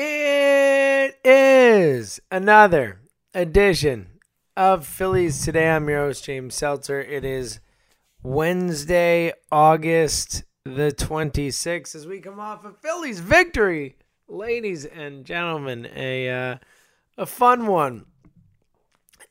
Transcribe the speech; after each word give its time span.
It 0.00 1.18
is 1.24 2.20
another 2.30 3.00
edition 3.34 4.20
of 4.56 4.86
Phillies 4.86 5.44
Today. 5.44 5.70
I'm 5.70 5.88
your 5.88 6.02
host, 6.02 6.22
James 6.22 6.54
Seltzer. 6.54 7.00
It 7.00 7.24
is 7.24 7.58
Wednesday, 8.22 9.32
August 9.50 10.44
the 10.64 10.92
26th, 10.92 11.96
as 11.96 12.06
we 12.06 12.20
come 12.20 12.38
off 12.38 12.64
a 12.64 12.74
Phillies 12.74 13.18
victory. 13.18 13.96
Ladies 14.28 14.84
and 14.84 15.24
gentlemen, 15.24 15.88
a, 15.92 16.30
uh, 16.30 16.58
a 17.16 17.26
fun 17.26 17.66
one. 17.66 18.06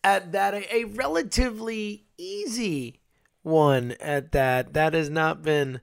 At 0.04 0.34
that, 0.34 0.54
a, 0.54 0.76
a 0.76 0.84
relatively 0.84 2.08
easy 2.18 3.00
one 3.42 3.96
at 4.02 4.34
that. 4.34 4.74
That 4.74 4.94
has 4.94 5.10
not 5.10 5.42
been 5.42 5.80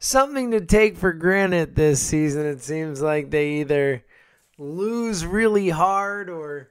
something 0.00 0.50
to 0.52 0.60
take 0.60 0.96
for 0.96 1.12
granted 1.12 1.74
this 1.74 2.00
season. 2.00 2.46
It 2.46 2.62
seems 2.62 3.00
like 3.00 3.30
they 3.30 3.60
either 3.60 4.04
lose 4.56 5.26
really 5.26 5.70
hard 5.70 6.28
or, 6.28 6.70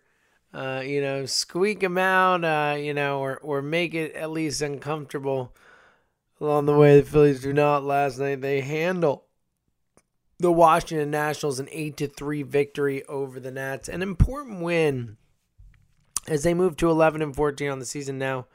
uh, 0.54 0.82
you 0.86 1.02
know, 1.02 1.26
squeak 1.26 1.82
them 1.82 1.98
out, 1.98 2.44
uh, 2.44 2.76
you 2.78 2.94
know, 2.94 3.20
or, 3.20 3.38
or 3.38 3.62
make 3.62 3.94
it 3.94 4.14
at 4.16 4.32
least 4.32 4.62
uncomfortable 4.62 5.54
along 6.40 6.66
the 6.66 6.78
way. 6.78 7.00
The 7.00 7.06
Phillies 7.06 7.42
do 7.42 7.54
not 7.54 7.84
last 7.84 8.20
night. 8.20 8.42
They 8.42 8.62
handle 8.62 9.26
the 10.40 10.52
Washington 10.52 11.12
Nationals 11.12 11.60
an 11.60 11.68
8 11.72 11.98
to 11.98 12.08
3 12.08 12.44
victory 12.44 13.04
over 13.06 13.40
the 13.40 13.52
Nats. 13.52 13.90
An 13.90 14.02
important 14.02 14.62
win 14.62 15.18
as 16.28 16.44
they 16.44 16.54
move 16.54 16.78
to 16.78 16.90
11 16.90 17.22
and 17.22 17.36
14 17.36 17.70
on 17.70 17.80
the 17.80 17.86
season 17.86 18.18
now 18.18 18.46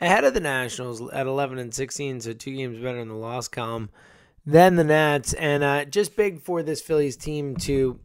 ahead 0.00 0.24
of 0.24 0.34
the 0.34 0.40
Nationals 0.40 1.02
at 1.12 1.26
11 1.26 1.58
and 1.58 1.74
16, 1.74 2.20
so 2.20 2.32
two 2.32 2.54
games 2.54 2.78
better 2.78 2.98
in 2.98 3.08
the 3.08 3.14
loss 3.14 3.48
column 3.48 3.90
than 4.46 4.76
the 4.76 4.84
Nats, 4.84 5.32
and 5.34 5.64
uh, 5.64 5.84
just 5.84 6.16
big 6.16 6.40
for 6.40 6.62
this 6.62 6.80
Phillies 6.80 7.16
team 7.16 7.56
to 7.56 7.98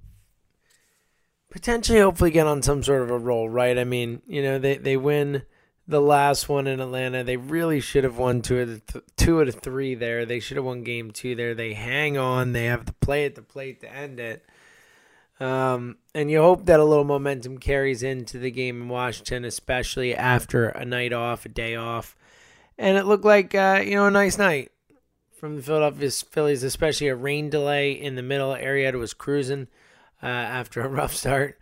potentially, 1.51 1.99
hopefully, 1.99 2.31
get 2.31 2.47
on 2.47 2.63
some 2.63 2.81
sort 2.81 3.03
of 3.03 3.11
a 3.11 3.17
roll. 3.17 3.47
Right? 3.47 3.77
I 3.77 3.83
mean, 3.83 4.21
you 4.25 4.41
know, 4.41 4.57
they 4.57 4.77
they 4.77 4.97
win 4.97 5.43
the 5.87 6.01
last 6.01 6.49
one 6.49 6.65
in 6.65 6.79
Atlanta. 6.79 7.23
They 7.23 7.37
really 7.37 7.79
should 7.79 8.03
have 8.03 8.17
won 8.17 8.41
two 8.41 8.59
of 8.59 8.69
the 8.69 8.79
th- 8.79 9.05
two 9.17 9.39
out 9.39 9.47
of 9.47 9.55
three 9.55 9.93
there. 9.93 10.25
They 10.25 10.39
should 10.39 10.57
have 10.57 10.65
won 10.65 10.83
game 10.83 11.11
two 11.11 11.35
there. 11.35 11.53
They 11.53 11.73
hang 11.73 12.17
on. 12.17 12.53
They 12.53 12.65
have 12.65 12.87
the 12.87 12.93
play 12.93 13.25
at 13.25 13.35
the 13.35 13.43
plate 13.43 13.81
to 13.81 13.93
end 13.93 14.19
it. 14.19 14.43
Um, 15.41 15.97
and 16.13 16.29
you 16.29 16.39
hope 16.39 16.67
that 16.67 16.79
a 16.79 16.85
little 16.85 17.03
momentum 17.03 17.57
carries 17.57 18.03
into 18.03 18.37
the 18.37 18.51
game 18.51 18.83
in 18.83 18.89
Washington, 18.89 19.43
especially 19.43 20.13
after 20.15 20.69
a 20.69 20.85
night 20.85 21.13
off, 21.13 21.47
a 21.47 21.49
day 21.49 21.75
off. 21.75 22.15
And 22.77 22.95
it 22.95 23.07
looked 23.07 23.25
like, 23.25 23.55
uh, 23.55 23.81
you 23.83 23.95
know, 23.95 24.05
a 24.05 24.11
nice 24.11 24.37
night 24.37 24.71
from 25.39 25.55
the 25.55 25.63
Philadelphia 25.63 26.11
Phillies, 26.11 26.61
especially 26.61 27.07
a 27.07 27.15
rain 27.15 27.49
delay 27.49 27.91
in 27.91 28.13
the 28.13 28.21
middle. 28.21 28.51
Arrieta 28.51 28.99
was 28.99 29.15
cruising 29.15 29.67
uh, 30.21 30.27
after 30.27 30.81
a 30.81 30.87
rough 30.89 31.15
start. 31.15 31.59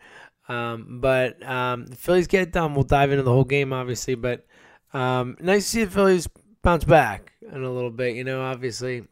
Um, 0.50 1.00
but 1.00 1.42
um, 1.48 1.86
the 1.86 1.96
Phillies 1.96 2.28
get 2.28 2.42
it 2.42 2.52
done. 2.52 2.76
We'll 2.76 2.84
dive 2.84 3.12
into 3.12 3.24
the 3.24 3.32
whole 3.32 3.46
game, 3.46 3.72
obviously. 3.72 4.16
But 4.16 4.46
um, 4.94 5.38
nice 5.40 5.64
to 5.64 5.70
see 5.70 5.84
the 5.86 5.92
Phillies 5.92 6.28
bounce 6.64 6.84
back 6.84 7.32
in 7.50 7.64
a 7.64 7.72
little 7.72 7.92
bit. 7.92 8.18
You 8.18 8.26
know, 8.26 8.42
obviously, 8.42 9.06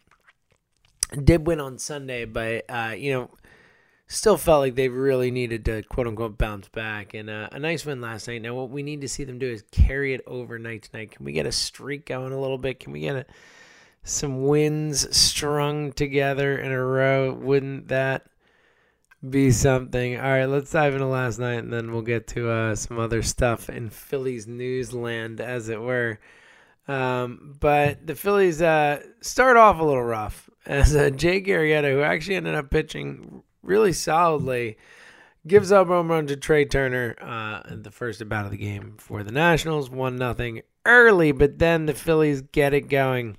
did 1.24 1.48
win 1.48 1.62
on 1.62 1.78
Sunday, 1.78 2.26
but, 2.26 2.66
uh, 2.68 2.96
you 2.98 3.14
know, 3.14 3.30
still 4.08 4.38
felt 4.38 4.62
like 4.62 4.76
they 4.76 4.88
really 4.88 5.32
needed 5.32 5.66
to 5.66 5.84
quote 5.84 6.08
unquote 6.08 6.38
bounce 6.38 6.70
back 6.70 7.14
and 7.14 7.30
uh, 7.30 7.50
a 7.52 7.60
nice 7.60 7.86
win 7.86 8.02
last 8.02 8.28
night. 8.28 8.42
Now 8.42 8.56
what 8.56 8.70
we 8.70 8.82
need 8.82 9.02
to 9.02 9.10
see 9.10 9.26
them 9.26 9.38
do 9.38 9.50
is 9.50 9.64
carry 9.72 10.14
it 10.14 10.22
over 10.26 10.58
night 10.58 10.84
tonight. 10.84 11.12
Can 11.12 11.26
we 11.26 11.34
get 11.34 11.46
a 11.46 11.52
streak 11.52 12.06
going 12.06 12.32
a 12.32 12.40
little 12.40 12.58
bit? 12.58 12.80
Can 12.80 12.94
we 12.94 13.02
get 13.02 13.16
a, 13.16 13.26
some 14.04 14.44
wins 14.44 15.16
strung 15.16 15.92
together 15.92 16.58
in 16.58 16.72
a 16.72 16.84
row? 16.84 17.34
Wouldn't 17.34 17.90
that 17.90 18.28
be 19.30 19.52
something? 19.52 20.16
All 20.16 20.24
right, 20.24 20.46
let's 20.46 20.72
dive 20.72 20.94
into 20.94 21.08
last 21.08 21.38
night 21.38 21.60
and 21.60 21.74
then 21.74 21.92
we'll 21.92 22.02
get 22.02 22.28
to 22.28 22.50
uh, 22.50 22.76
some 22.76 23.00
other 23.00 23.22
stuff 23.22 23.70
in 23.70 23.90
Phillies 23.90 24.48
newsland, 24.48 25.42
as 25.42 25.68
it 25.68 25.82
were. 25.82 26.20
Um, 26.88 27.56
but 27.60 28.08
the 28.08 28.16
Phillies 28.16 28.62
uh, 28.62 29.02
start 29.20 29.58
off 29.58 29.82
a 29.82 29.84
little 29.84 30.04
rough 30.04 30.50
as 30.66 30.96
uh, 30.96 31.10
Jake 31.10 31.48
Arrieta, 31.48 31.92
who 31.92 32.02
actually 32.02 32.36
ended 32.36 32.56
up 32.56 32.70
pitching 32.70 33.37
really 33.68 33.94
solidly. 33.94 34.78
Gives 35.46 35.72
up 35.72 35.88
home 35.88 36.10
run 36.10 36.28
to 36.28 36.36
Trea 36.36 36.66
Turner 36.66 37.16
uh, 37.22 37.62
in 37.72 37.84
the 37.84 37.92
first 37.92 38.20
at 38.22 38.28
bat 38.28 38.46
of 38.46 38.52
the 38.52 38.58
game 38.58 38.96
for 38.98 39.24
the 39.24 39.32
Nationals, 39.32 39.90
one 39.90 40.16
nothing 40.18 40.62
early, 40.86 41.32
but 41.32 41.60
then 41.60 41.86
the 41.86 41.94
Phillies 41.94 42.42
get 42.42 42.74
it 42.74 42.90
going 42.90 43.38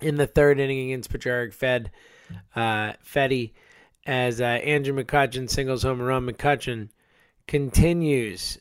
in 0.00 0.16
the 0.16 0.26
third 0.26 0.58
inning 0.58 0.86
against 0.86 1.10
Patrick 1.10 1.52
Fed, 1.52 1.90
uh, 2.56 2.94
Fedde, 3.04 3.52
as 4.06 4.40
uh, 4.40 4.44
Andrew 4.44 4.94
McCutchen 4.94 5.48
singles 5.48 5.84
home 5.84 6.02
run. 6.02 6.26
McCutchen 6.26 6.88
continues 7.46 8.58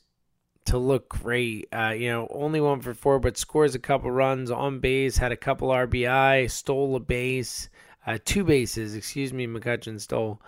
to 0.66 0.78
look 0.78 1.10
great. 1.10 1.68
Uh, 1.72 1.96
you 1.98 2.10
know, 2.10 2.28
only 2.30 2.62
one 2.62 2.82
for 2.82 2.94
four, 2.94 3.20
but 3.20 3.38
scores 3.38 3.74
a 3.74 3.80
couple 3.80 4.12
runs 4.12 4.52
on 4.52 4.80
base, 4.80 5.18
had 5.18 5.32
a 5.32 5.38
couple 5.38 5.70
RBI, 5.70 6.52
stole 6.52 6.96
a 6.96 7.00
base 7.00 7.70
uh, 8.06 8.18
two 8.24 8.44
bases, 8.44 8.96
excuse 8.96 9.34
me, 9.34 9.48
McCutchen 9.48 10.00
stole. 10.00 10.42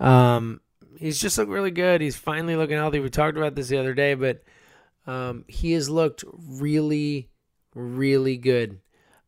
Um, 0.00 0.60
he's 0.98 1.20
just 1.20 1.38
looked 1.38 1.50
really 1.50 1.70
good. 1.70 2.00
He's 2.00 2.16
finally 2.16 2.56
looking 2.56 2.76
healthy. 2.76 3.00
We 3.00 3.10
talked 3.10 3.36
about 3.36 3.54
this 3.54 3.68
the 3.68 3.78
other 3.78 3.94
day, 3.94 4.14
but 4.14 4.42
um, 5.06 5.44
he 5.48 5.72
has 5.72 5.90
looked 5.90 6.24
really, 6.32 7.30
really 7.74 8.36
good. 8.36 8.80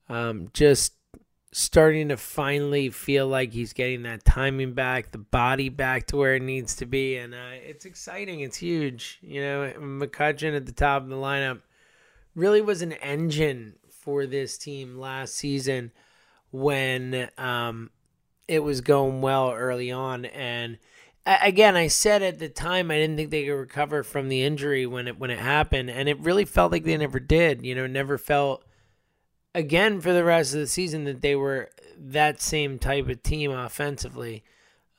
Um, 0.08 0.50
just 0.52 0.92
starting 1.52 2.08
to 2.08 2.16
finally 2.16 2.90
feel 2.90 3.28
like 3.28 3.52
he's 3.52 3.72
getting 3.72 4.02
that 4.02 4.24
timing 4.24 4.72
back, 4.72 5.12
the 5.12 5.18
body 5.18 5.68
back 5.68 6.06
to 6.08 6.16
where 6.16 6.34
it 6.34 6.42
needs 6.42 6.76
to 6.76 6.86
be, 6.86 7.16
and 7.16 7.32
uh, 7.34 7.52
it's 7.52 7.84
exciting. 7.84 8.40
It's 8.40 8.56
huge. 8.56 9.18
You 9.22 9.40
know, 9.40 9.72
McCutchen 9.78 10.56
at 10.56 10.66
the 10.66 10.72
top 10.72 11.02
of 11.02 11.08
the 11.08 11.16
lineup 11.16 11.60
really 12.34 12.60
was 12.60 12.82
an 12.82 12.92
engine 12.94 13.74
for 13.88 14.26
this 14.26 14.58
team 14.58 14.98
last 14.98 15.34
season 15.36 15.92
when 16.54 17.28
um, 17.36 17.90
it 18.46 18.60
was 18.60 18.80
going 18.80 19.20
well 19.20 19.50
early 19.52 19.90
on. 19.90 20.24
And 20.24 20.78
again, 21.26 21.74
I 21.74 21.88
said 21.88 22.22
at 22.22 22.38
the 22.38 22.48
time 22.48 22.92
I 22.92 22.96
didn't 22.96 23.16
think 23.16 23.30
they 23.30 23.46
could 23.46 23.54
recover 23.54 24.04
from 24.04 24.28
the 24.28 24.44
injury 24.44 24.86
when 24.86 25.08
it 25.08 25.18
when 25.18 25.30
it 25.30 25.40
happened, 25.40 25.90
and 25.90 26.08
it 26.08 26.20
really 26.20 26.44
felt 26.44 26.70
like 26.70 26.84
they 26.84 26.96
never 26.96 27.18
did. 27.18 27.66
You 27.66 27.74
know, 27.74 27.88
never 27.88 28.18
felt 28.18 28.64
again 29.52 30.00
for 30.00 30.12
the 30.12 30.22
rest 30.22 30.54
of 30.54 30.60
the 30.60 30.68
season 30.68 31.02
that 31.04 31.22
they 31.22 31.34
were 31.34 31.70
that 31.98 32.40
same 32.40 32.78
type 32.78 33.08
of 33.08 33.24
team 33.24 33.50
offensively. 33.50 34.44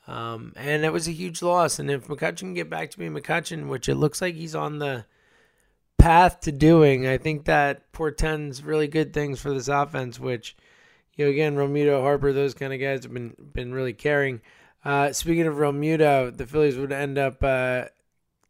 Um, 0.07 0.51
and 0.57 0.83
it 0.83 0.91
was 0.91 1.07
a 1.07 1.13
huge 1.13 1.41
loss. 1.41 1.80
And 1.80 1.89
if 1.89 2.07
McCutchen 2.07 2.39
can 2.39 2.53
get 2.53 2.69
back 2.69 2.91
to 2.91 3.00
being 3.00 3.13
McCutchen, 3.13 3.69
which 3.69 3.88
it 3.88 3.95
looks 3.95 4.21
like 4.21 4.35
he's 4.35 4.53
on 4.53 4.80
the 4.80 5.06
path 5.97 6.41
to 6.41 6.51
doing, 6.51 7.07
I 7.07 7.18
think 7.18 7.45
that 7.45 7.91
portends 7.94 8.62
really 8.62 8.88
good 8.88 9.13
things 9.13 9.39
for 9.39 9.51
this 9.51 9.68
offense, 9.69 10.19
which 10.19 10.56
you 11.15 11.25
know, 11.25 11.31
again, 11.31 11.56
Realmuto, 11.56 12.01
Harper, 12.01 12.33
those 12.33 12.53
kind 12.53 12.73
of 12.73 12.79
guys 12.79 13.03
have 13.03 13.13
been 13.13 13.35
been 13.53 13.73
really 13.73 13.94
carrying. 13.94 14.41
Uh, 14.83 15.12
speaking 15.13 15.47
of 15.47 15.56
Realmuto, 15.56 16.35
the 16.35 16.45
Phillies 16.45 16.77
would 16.77 16.91
end 16.91 17.17
up 17.17 17.44
uh, 17.44 17.85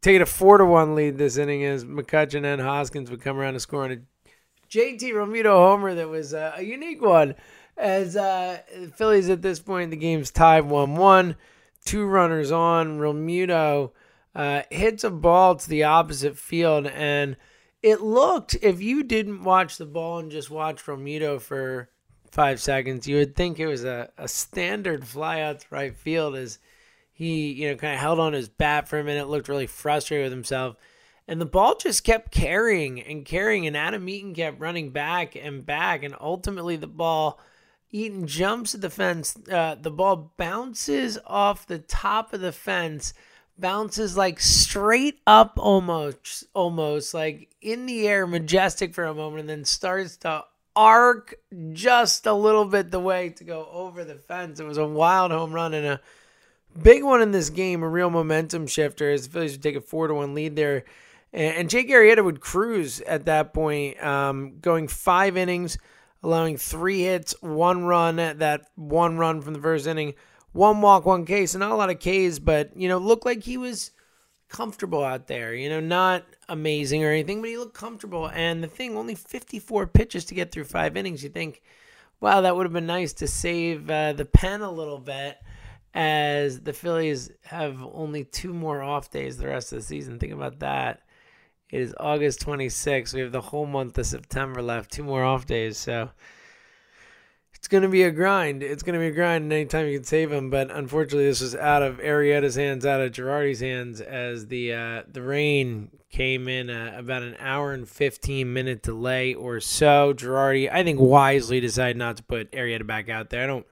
taking 0.02 0.22
a 0.22 0.26
four 0.26 0.58
to 0.58 0.64
one 0.66 0.94
lead 0.94 1.16
this 1.16 1.36
inning 1.36 1.64
as 1.64 1.84
McCutchen 1.84 2.44
and 2.44 2.60
Hoskins 2.60 3.10
would 3.10 3.22
come 3.22 3.38
around 3.38 3.54
to 3.54 3.60
score 3.60 3.84
on 3.84 3.92
a 3.92 3.96
JT 4.70 5.00
Realmuto 5.12 5.52
homer 5.52 5.94
that 5.94 6.08
was 6.08 6.34
uh, 6.34 6.52
a 6.56 6.62
unique 6.62 7.00
one. 7.00 7.34
As 7.76 8.16
uh, 8.16 8.58
Phillies 8.96 9.28
at 9.28 9.42
this 9.42 9.60
point, 9.60 9.90
the 9.90 9.96
game's 9.96 10.30
tied 10.30 10.64
1 10.64 10.96
1. 10.96 11.36
Two 11.84 12.06
runners 12.06 12.50
on. 12.50 12.98
Realmuto 12.98 13.92
uh, 14.34 14.62
hits 14.70 15.04
a 15.04 15.10
ball 15.10 15.56
to 15.56 15.68
the 15.68 15.84
opposite 15.84 16.36
field. 16.36 16.86
And 16.86 17.36
it 17.82 18.00
looked, 18.00 18.56
if 18.60 18.80
you 18.80 19.04
didn't 19.04 19.44
watch 19.44 19.76
the 19.76 19.86
ball 19.86 20.18
and 20.18 20.30
just 20.30 20.50
watched 20.50 20.86
Realmuto 20.86 21.40
for 21.40 21.90
five 22.36 22.60
seconds, 22.60 23.08
you 23.08 23.16
would 23.16 23.34
think 23.34 23.58
it 23.58 23.66
was 23.66 23.82
a, 23.82 24.10
a 24.18 24.28
standard 24.28 25.06
fly 25.06 25.40
out 25.40 25.60
to 25.60 25.66
right 25.70 25.96
field 25.96 26.36
as 26.36 26.58
he, 27.10 27.50
you 27.52 27.70
know, 27.70 27.76
kind 27.76 27.94
of 27.94 27.98
held 27.98 28.20
on 28.20 28.34
his 28.34 28.50
bat 28.50 28.86
for 28.86 28.98
a 28.98 29.04
minute, 29.04 29.30
looked 29.30 29.48
really 29.48 29.66
frustrated 29.66 30.26
with 30.26 30.32
himself. 30.32 30.76
And 31.26 31.40
the 31.40 31.46
ball 31.46 31.76
just 31.76 32.04
kept 32.04 32.30
carrying 32.30 33.00
and 33.00 33.24
carrying, 33.24 33.66
and 33.66 33.74
Adam 33.74 34.06
Eaton 34.06 34.34
kept 34.34 34.60
running 34.60 34.90
back 34.90 35.34
and 35.34 35.64
back. 35.64 36.02
And 36.02 36.14
ultimately, 36.20 36.76
the 36.76 36.86
ball, 36.86 37.40
Eaton 37.90 38.26
jumps 38.26 38.74
at 38.74 38.82
the 38.82 38.90
fence. 38.90 39.34
Uh, 39.50 39.76
the 39.80 39.90
ball 39.90 40.34
bounces 40.36 41.18
off 41.26 41.66
the 41.66 41.78
top 41.78 42.34
of 42.34 42.42
the 42.42 42.52
fence, 42.52 43.14
bounces 43.58 44.14
like 44.14 44.40
straight 44.40 45.20
up 45.26 45.54
almost, 45.56 46.44
almost 46.52 47.14
like 47.14 47.48
in 47.62 47.86
the 47.86 48.06
air, 48.06 48.26
majestic 48.26 48.94
for 48.94 49.04
a 49.04 49.14
moment, 49.14 49.40
and 49.40 49.48
then 49.48 49.64
starts 49.64 50.18
to 50.18 50.44
arc 50.76 51.34
just 51.72 52.26
a 52.26 52.34
little 52.34 52.66
bit 52.66 52.90
the 52.90 53.00
way 53.00 53.30
to 53.30 53.44
go 53.44 53.66
over 53.72 54.04
the 54.04 54.14
fence. 54.14 54.60
It 54.60 54.66
was 54.66 54.78
a 54.78 54.86
wild 54.86 55.32
home 55.32 55.52
run 55.52 55.74
and 55.74 55.86
a 55.86 56.00
big 56.80 57.02
one 57.02 57.22
in 57.22 57.32
this 57.32 57.50
game, 57.50 57.82
a 57.82 57.88
real 57.88 58.10
momentum 58.10 58.66
shifter 58.66 59.10
as 59.10 59.26
the 59.26 59.32
Phillies 59.32 59.52
would 59.52 59.62
take 59.62 59.76
a 59.76 59.80
four 59.80 60.06
to 60.06 60.14
one 60.14 60.34
lead 60.34 60.54
there 60.54 60.84
and, 61.32 61.68
Jake 61.68 61.90
Arrieta 61.90 62.24
would 62.24 62.40
cruise 62.40 63.00
at 63.02 63.26
that 63.26 63.52
point, 63.52 64.02
um, 64.02 64.58
going 64.60 64.88
five 64.88 65.36
innings, 65.36 65.76
allowing 66.22 66.56
three 66.56 67.02
hits, 67.02 67.34
one 67.42 67.84
run, 67.84 68.16
that 68.16 68.70
one 68.74 69.18
run 69.18 69.42
from 69.42 69.52
the 69.52 69.60
first 69.60 69.86
inning, 69.86 70.14
one 70.52 70.80
walk, 70.80 71.04
one 71.04 71.26
K. 71.26 71.44
So 71.44 71.58
not 71.58 71.72
a 71.72 71.74
lot 71.74 71.90
of 71.90 71.98
Ks, 71.98 72.38
but, 72.38 72.74
you 72.76 72.88
know, 72.88 72.96
looked 72.98 73.26
like 73.26 73.42
he 73.42 73.58
was 73.58 73.90
comfortable 74.48 75.04
out 75.04 75.26
there. 75.26 75.54
You 75.54 75.68
know, 75.68 75.80
not 75.80 76.24
amazing 76.48 77.04
or 77.04 77.10
anything, 77.10 77.40
but 77.40 77.50
he 77.50 77.56
looked 77.56 77.74
comfortable. 77.74 78.28
And 78.28 78.62
the 78.62 78.68
thing, 78.68 78.96
only 78.96 79.14
54 79.14 79.86
pitches 79.88 80.24
to 80.26 80.34
get 80.34 80.52
through 80.52 80.64
five 80.64 80.96
innings. 80.96 81.22
You 81.22 81.30
think, 81.30 81.62
wow, 82.20 82.40
that 82.40 82.56
would 82.56 82.66
have 82.66 82.72
been 82.72 82.86
nice 82.86 83.12
to 83.14 83.26
save 83.26 83.90
uh, 83.90 84.12
the 84.12 84.24
pen 84.24 84.62
a 84.62 84.70
little 84.70 84.98
bit 84.98 85.38
as 85.94 86.60
the 86.60 86.72
Phillies 86.74 87.30
have 87.44 87.82
only 87.92 88.24
two 88.24 88.52
more 88.52 88.82
off 88.82 89.10
days 89.10 89.38
the 89.38 89.48
rest 89.48 89.72
of 89.72 89.78
the 89.78 89.84
season. 89.84 90.18
Think 90.18 90.32
about 90.32 90.60
that. 90.60 91.02
It 91.70 91.80
is 91.80 91.94
August 91.98 92.44
26th. 92.44 93.14
We 93.14 93.20
have 93.20 93.32
the 93.32 93.40
whole 93.40 93.66
month 93.66 93.98
of 93.98 94.06
September 94.06 94.62
left, 94.62 94.92
two 94.92 95.02
more 95.02 95.24
off 95.24 95.46
days. 95.46 95.78
So 95.78 96.10
it's 97.56 97.68
going 97.68 97.82
to 97.82 97.88
be 97.88 98.02
a 98.02 98.10
grind. 98.10 98.62
It's 98.62 98.82
going 98.82 98.94
to 98.94 99.00
be 99.00 99.08
a 99.08 99.12
grind 99.12 99.52
anytime 99.52 99.86
you 99.86 99.98
can 99.98 100.04
save 100.04 100.30
him. 100.30 100.50
But 100.50 100.70
unfortunately, 100.70 101.26
this 101.26 101.40
was 101.40 101.54
out 101.54 101.82
of 101.82 101.98
Arrieta's 101.98 102.54
hands, 102.54 102.86
out 102.86 103.00
of 103.00 103.12
Girardi's 103.12 103.60
hands, 103.60 104.00
as 104.00 104.46
the 104.46 104.72
uh, 104.72 105.02
the 105.10 105.22
rain 105.22 105.90
came 106.10 106.48
in 106.48 106.70
uh, 106.70 106.94
about 106.96 107.22
an 107.22 107.36
hour 107.40 107.72
and 107.72 107.88
15 107.88 108.52
minute 108.52 108.82
delay 108.82 109.34
or 109.34 109.60
so. 109.60 110.14
Girardi, 110.14 110.70
I 110.70 110.84
think, 110.84 111.00
wisely 111.00 111.60
decided 111.60 111.96
not 111.96 112.18
to 112.18 112.22
put 112.22 112.52
Arietta 112.52 112.86
back 112.86 113.08
out 113.08 113.30
there. 113.30 113.42
I 113.42 113.46
don't 113.46 113.66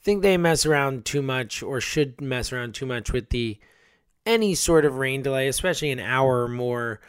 think 0.00 0.22
they 0.22 0.36
mess 0.36 0.66
around 0.66 1.04
too 1.04 1.22
much 1.22 1.62
or 1.62 1.80
should 1.80 2.20
mess 2.20 2.52
around 2.52 2.74
too 2.74 2.86
much 2.86 3.12
with 3.12 3.30
the 3.30 3.58
any 4.26 4.54
sort 4.54 4.84
of 4.84 4.98
rain 4.98 5.22
delay, 5.22 5.48
especially 5.48 5.90
an 5.90 6.00
hour 6.00 6.42
or 6.42 6.48
more, 6.48 7.00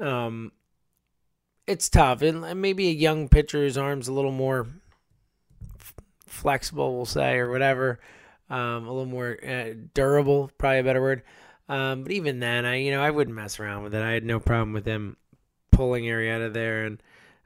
um, 0.00 0.50
it's 1.66 1.88
tough. 1.88 2.22
And 2.22 2.60
maybe 2.60 2.88
a 2.88 2.92
young 2.92 3.28
pitcher's 3.28 3.76
arm's 3.76 4.08
a 4.08 4.12
little 4.12 4.32
more 4.32 4.66
flexible, 6.32 6.96
we'll 6.96 7.06
say, 7.06 7.36
or 7.36 7.50
whatever, 7.50 8.00
um, 8.50 8.86
a 8.86 8.92
little 8.92 9.06
more 9.06 9.38
uh, 9.46 9.74
durable, 9.94 10.50
probably 10.58 10.80
a 10.80 10.84
better 10.84 11.02
word. 11.02 11.22
Um, 11.68 12.02
but 12.02 12.12
even 12.12 12.40
then, 12.40 12.66
I 12.66 12.76
you 12.76 12.90
know 12.90 13.02
I 13.02 13.10
wouldn't 13.10 13.36
mess 13.36 13.60
around 13.60 13.84
with 13.84 13.94
it. 13.94 14.02
I 14.02 14.12
had 14.12 14.24
no 14.24 14.40
problem 14.40 14.72
with 14.72 14.84
them 14.84 15.16
pulling 15.70 16.04
Arrieta 16.04 16.52
there, 16.52 16.84
and 16.84 17.02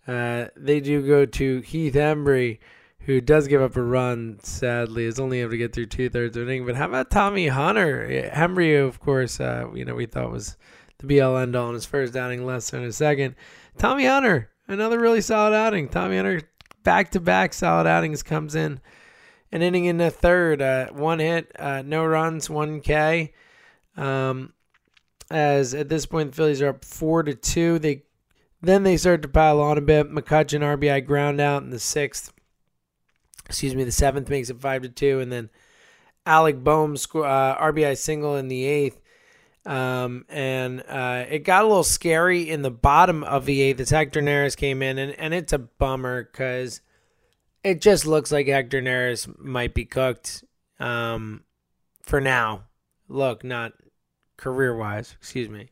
uh, 0.09 0.49
they 0.57 0.81
do 0.81 1.07
go 1.07 1.27
to 1.27 1.61
Heath 1.61 1.95
Hembree 1.95 2.59
who 3.07 3.21
does 3.21 3.47
give 3.47 3.63
up 3.63 3.77
a 3.77 3.83
run, 3.83 4.37
sadly, 4.43 5.05
is 5.05 5.21
only 5.21 5.41
able 5.41 5.53
to 5.53 5.57
get 5.57 5.73
through 5.73 5.87
two 5.87 6.11
thirds 6.11 6.37
of 6.37 6.43
an 6.43 6.49
inning. 6.49 6.67
But 6.67 6.75
how 6.75 6.89
about 6.89 7.09
Tommy 7.09 7.47
Hunter? 7.47 8.31
Hembree, 8.35 8.85
of 8.85 8.99
course, 8.99 9.39
uh, 9.39 9.69
you 9.75 9.85
know, 9.85 9.95
we 9.95 10.07
thought 10.07 10.33
was 10.33 10.57
the 10.99 11.21
all 11.21 11.37
end 11.37 11.55
all 11.55 11.69
in 11.69 11.75
his 11.75 11.87
first 11.87 12.17
outing, 12.17 12.45
less 12.45 12.71
than 12.71 12.83
a 12.83 12.93
second. 12.93 13.37
Tommy 13.79 14.07
Hunter, 14.07 14.51
another 14.67 14.99
really 14.99 15.21
solid 15.21 15.55
outing. 15.55 15.89
Tommy 15.89 16.17
Hunter, 16.17 16.43
back 16.87 17.11
to 17.11 17.21
back 17.21 17.53
solid 17.53 17.89
outings, 17.89 18.23
comes 18.23 18.55
in 18.55 18.81
an 19.51 19.61
inning 19.61 19.87
in 19.87 19.97
the 19.97 20.09
third, 20.09 20.63
uh, 20.63 20.87
one 20.93 21.19
hit, 21.19 21.51
uh, 21.59 21.83
no 21.83 22.05
runs, 22.07 22.49
one 22.49 22.81
K. 22.81 23.35
Um, 23.97 24.53
as 25.29 25.75
at 25.75 25.89
this 25.89 26.07
point 26.07 26.31
the 26.31 26.37
Phillies 26.37 26.63
are 26.63 26.69
up 26.69 26.85
four 26.85 27.25
to 27.25 27.35
two. 27.35 27.81
They 27.81 28.05
then 28.63 28.85
they 28.85 28.97
start 28.97 29.23
to 29.23 29.29
pile 29.29 29.61
on 29.61 29.77
a 29.77 29.81
bit. 29.81 30.13
McCutchen 30.13 30.61
RBI 30.61 31.05
ground 31.05 31.41
out 31.41 31.65
in 31.65 31.71
the 31.71 31.81
sixth 31.81 32.33
excuse 33.45 33.75
me, 33.75 33.83
the 33.83 33.93
seventh 33.93 34.29
makes 34.29 34.49
it 34.49 34.61
five 34.61 34.83
to 34.83 34.89
two, 34.89 35.19
and 35.19 35.33
then 35.33 35.51
Alec 36.25 36.63
Bohm 36.63 36.97
score 36.97 37.27
uh, 37.27 37.57
RBI 37.59 37.97
single 37.97 38.37
in 38.37 38.47
the 38.47 38.65
eighth. 38.65 39.01
Um, 39.67 40.25
and 40.29 40.85
uh, 40.89 41.25
it 41.29 41.41
got 41.41 41.65
a 41.65 41.67
little 41.67 41.83
scary 41.83 42.49
in 42.49 42.63
the 42.63 42.71
bottom 42.71 43.25
of 43.25 43.47
the 43.47 43.61
eighth 43.63 43.81
as 43.81 43.91
Hector 43.91 44.23
Neris 44.23 44.57
came 44.57 44.81
in, 44.81 44.97
and, 44.97 45.13
and 45.19 45.35
it's 45.35 45.53
a 45.53 45.59
bummer 45.59 46.23
because 46.23 46.81
it 47.65 47.81
just 47.81 48.07
looks 48.07 48.31
like 48.31 48.47
Hector 48.47 48.81
Neris 48.81 49.27
might 49.41 49.75
be 49.75 49.85
cooked 49.85 50.45
um, 50.79 51.43
for 52.03 52.21
now. 52.21 52.63
Look, 53.09 53.43
not 53.43 53.73
career 54.37 54.77
wise, 54.77 55.17
excuse 55.19 55.49
me. 55.49 55.71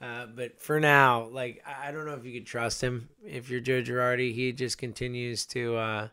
Uh, 0.00 0.26
but 0.26 0.60
for 0.60 0.78
now, 0.78 1.24
like 1.26 1.62
I 1.66 1.90
don't 1.90 2.06
know 2.06 2.14
if 2.14 2.24
you 2.24 2.32
could 2.32 2.46
trust 2.46 2.80
him. 2.80 3.08
If 3.24 3.50
you're 3.50 3.60
Joe 3.60 3.82
Girardi, 3.82 4.32
he 4.32 4.52
just 4.52 4.78
continues 4.78 5.46
to 5.46 5.76
uh, 5.76 6.08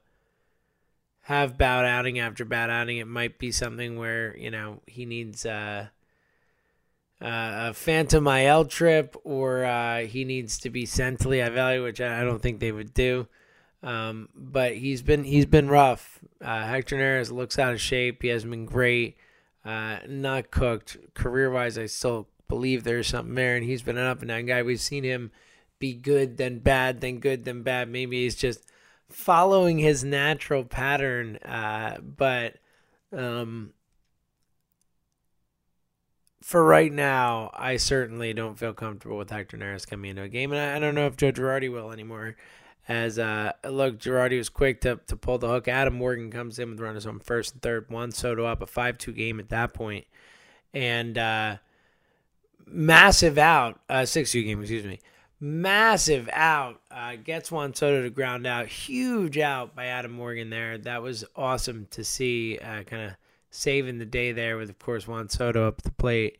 have 1.22 1.58
bad 1.58 1.86
outing 1.86 2.18
after 2.18 2.44
bad 2.46 2.70
outing. 2.72 2.98
It 2.98 3.08
might 3.08 3.38
be 3.38 3.52
something 3.52 3.98
where 4.00 4.36
you 4.38 4.52
know 4.52 4.82
he 4.88 5.06
needs 5.06 5.46
uh, 5.46 5.88
uh, 7.22 7.70
a 7.70 7.74
phantom 7.74 8.28
IL 8.28 8.66
trip, 8.66 9.16
or 9.24 9.66
uh, 9.66 10.02
he 10.02 10.24
needs 10.24 10.58
to 10.60 10.70
be 10.70 10.86
sent 10.86 11.20
to 11.22 11.30
Lehigh 11.30 11.50
Valley, 11.50 11.80
which 11.80 12.00
I 12.00 12.24
don't 12.24 12.42
think 12.42 12.60
they 12.60 12.72
would 12.72 12.94
do. 12.94 13.28
Um, 13.82 14.30
but 14.36 14.76
he's 14.76 15.02
been 15.02 15.24
he's 15.24 15.46
been 15.46 15.70
rough. 15.70 16.20
Uh, 16.42 16.66
Hector 16.66 16.98
Neris 16.98 17.32
looks 17.32 17.58
out 17.58 17.74
of 17.74 17.82
shape. 17.82 18.22
He 18.22 18.30
hasn't 18.30 18.52
been 18.52 18.66
great. 18.66 19.18
Uh, 19.64 19.98
not 20.08 20.52
cooked 20.52 20.98
career 21.14 21.52
wise. 21.52 21.78
I 21.78 21.86
still 21.86 22.28
believe 22.48 22.84
there's 22.84 23.08
something 23.08 23.36
there, 23.36 23.56
and 23.56 23.66
he's 23.66 23.82
been 23.82 23.98
an 23.98 24.06
up 24.06 24.20
and 24.20 24.30
down 24.30 24.46
guy. 24.46 24.64
We've 24.64 24.80
seen 24.80 25.04
him 25.04 25.32
be 25.78 25.94
good, 25.94 26.38
then 26.38 26.60
bad, 26.60 27.02
then 27.02 27.20
good, 27.20 27.46
then 27.46 27.64
bad. 27.64 27.90
Maybe 27.90 28.24
he's 28.24 28.36
just 28.36 28.66
following 29.10 29.78
his 29.78 30.04
natural 30.04 30.64
pattern. 30.64 31.38
Uh, 31.38 31.98
but 32.02 32.56
um, 33.16 33.72
for 36.42 36.64
right 36.64 36.92
now, 36.92 37.52
I 37.54 37.78
certainly 37.78 38.34
don't 38.34 38.58
feel 38.58 38.74
comfortable 38.74 39.18
with 39.18 39.30
Hector 39.30 39.58
Neris 39.58 39.88
coming 39.88 40.12
into 40.12 40.24
a 40.24 40.30
game, 40.30 40.52
and 40.52 40.60
I, 40.60 40.78
I 40.78 40.80
don't 40.80 40.96
know 40.96 41.08
if 41.08 41.18
Joe 41.18 41.32
Girardi 41.32 41.72
will 41.72 41.92
anymore. 41.92 42.36
As 42.88 43.20
uh, 43.20 43.52
look, 43.70 44.00
Girardi 44.00 44.38
was 44.38 44.50
quick 44.50 44.82
to, 44.82 45.00
to 45.08 45.16
pull 45.16 45.38
the 45.38 45.48
hook. 45.48 45.68
Adam 45.68 45.94
Morgan 45.94 46.32
comes 46.32 46.58
in 46.58 46.72
with 46.72 46.80
runners 46.80 47.06
on 47.06 47.20
first 47.20 47.54
and 47.54 47.62
third. 47.62 47.86
Juan 47.90 48.12
Soto 48.12 48.46
up 48.46 48.62
a 48.62 48.66
five-two 48.66 49.14
game 49.14 49.40
at 49.40 49.50
that 49.50 49.74
point, 49.74 50.06
and 50.74 51.18
uh, 51.18 51.58
massive 52.66 53.38
out. 53.38 53.80
Uh, 53.90 54.06
six-two 54.06 54.44
game, 54.44 54.60
excuse 54.62 54.86
me 54.86 55.00
massive 55.40 56.30
out. 56.34 56.82
Uh, 56.92 57.16
gets 57.16 57.52
Juan 57.52 57.74
Soto 57.74 58.04
to 58.04 58.10
ground 58.10 58.46
out. 58.46 58.68
Huge 58.68 59.38
out 59.38 59.76
by 59.76 59.86
Adam 59.86 60.12
Morgan 60.12 60.50
there. 60.50 60.78
That 60.78 61.02
was 61.02 61.26
awesome 61.36 61.88
to 61.92 62.04
see. 62.04 62.58
Uh, 62.58 62.84
kind 62.84 63.04
of 63.04 63.16
saving 63.50 63.98
the 63.98 64.06
day 64.06 64.32
there 64.32 64.58
with, 64.58 64.70
of 64.70 64.80
course, 64.80 65.08
Juan 65.08 65.30
Soto 65.30 65.68
up 65.68 65.82
the 65.82 65.92
plate. 65.92 66.40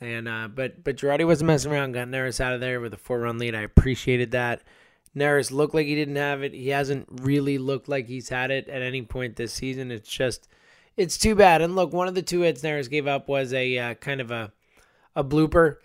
And 0.00 0.28
uh, 0.28 0.48
but 0.48 0.82
but 0.84 0.96
Girardi 0.96 1.26
wasn't 1.26 1.48
messing 1.48 1.72
around. 1.72 1.92
Got 1.92 2.08
Neris 2.08 2.40
out 2.40 2.52
of 2.52 2.60
there 2.60 2.80
with 2.80 2.92
a 2.92 2.98
four 2.98 3.20
run 3.20 3.38
lead. 3.38 3.54
I 3.54 3.62
appreciated 3.62 4.32
that. 4.32 4.62
Neris 5.16 5.52
looked 5.52 5.74
like 5.74 5.86
he 5.86 5.94
didn't 5.94 6.16
have 6.16 6.42
it. 6.42 6.52
He 6.52 6.68
hasn't 6.70 7.08
really 7.10 7.58
looked 7.58 7.88
like 7.88 8.08
he's 8.08 8.28
had 8.28 8.50
it 8.50 8.68
at 8.68 8.82
any 8.82 9.02
point 9.02 9.36
this 9.36 9.52
season. 9.52 9.92
It's 9.92 10.10
just 10.10 10.48
it's 10.96 11.16
too 11.16 11.34
bad. 11.36 11.62
And 11.62 11.76
look, 11.76 11.92
one 11.92 12.08
of 12.08 12.16
the 12.16 12.22
two 12.22 12.40
hits 12.40 12.62
Neris 12.62 12.90
gave 12.90 13.06
up 13.06 13.28
was 13.28 13.52
a 13.52 13.78
uh, 13.78 13.94
kind 13.94 14.20
of 14.20 14.30
a 14.30 14.52
a 15.14 15.22
blooper 15.22 15.76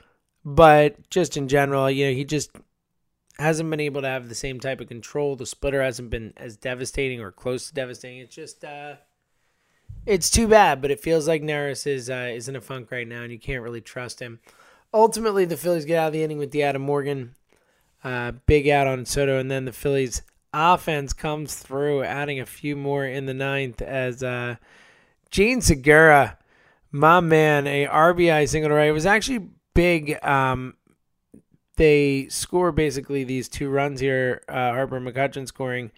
but 0.45 1.09
just 1.09 1.37
in 1.37 1.47
general, 1.47 1.89
you 1.89 2.07
know, 2.07 2.13
he 2.13 2.23
just 2.23 2.51
hasn't 3.37 3.69
been 3.69 3.79
able 3.79 4.01
to 4.01 4.07
have 4.07 4.29
the 4.29 4.35
same 4.35 4.59
type 4.59 4.81
of 4.81 4.87
control. 4.87 5.35
The 5.35 5.45
splitter 5.45 5.81
hasn't 5.81 6.09
been 6.09 6.33
as 6.37 6.57
devastating 6.57 7.21
or 7.21 7.31
close 7.31 7.67
to 7.67 7.73
devastating. 7.73 8.19
It's 8.19 8.35
just 8.35 8.63
uh 8.63 8.95
it's 10.09 10.31
too 10.31 10.47
bad, 10.47 10.81
but 10.81 10.89
it 10.89 10.99
feels 10.99 11.27
like 11.27 11.43
Neris 11.43 11.85
is 11.85 12.09
uh, 12.09 12.31
is 12.33 12.49
in 12.49 12.55
a 12.55 12.61
funk 12.61 12.91
right 12.91 13.07
now, 13.07 13.21
and 13.21 13.31
you 13.31 13.37
can't 13.37 13.63
really 13.63 13.79
trust 13.79 14.19
him. 14.19 14.39
Ultimately, 14.91 15.45
the 15.45 15.55
Phillies 15.55 15.85
get 15.85 15.99
out 15.99 16.07
of 16.07 16.13
the 16.13 16.23
inning 16.23 16.39
with 16.39 16.49
the 16.49 16.63
Adam 16.63 16.81
Morgan 16.81 17.35
uh, 18.03 18.31
big 18.47 18.67
out 18.67 18.87
on 18.87 19.05
Soto, 19.05 19.37
and 19.37 19.51
then 19.51 19.65
the 19.65 19.71
Phillies 19.71 20.23
offense 20.51 21.13
comes 21.13 21.55
through, 21.55 22.03
adding 22.03 22.39
a 22.39 22.45
few 22.47 22.75
more 22.75 23.05
in 23.05 23.27
the 23.27 23.35
ninth 23.35 23.83
as 23.83 24.23
uh, 24.23 24.55
Jean 25.29 25.61
Segura, 25.61 26.39
my 26.91 27.19
man, 27.19 27.67
a 27.67 27.85
RBI 27.85 28.49
single 28.49 28.69
to 28.69 28.75
right. 28.75 28.89
It 28.89 28.93
was 28.93 29.05
actually 29.05 29.47
big. 29.75 30.17
Um, 30.25 30.73
they 31.75 32.27
score 32.29 32.71
basically 32.71 33.23
these 33.23 33.47
two 33.47 33.69
runs 33.69 33.99
here. 33.99 34.41
Uh, 34.49 34.71
Harper 34.71 34.99
McCutchen 34.99 35.47
scoring. 35.47 35.91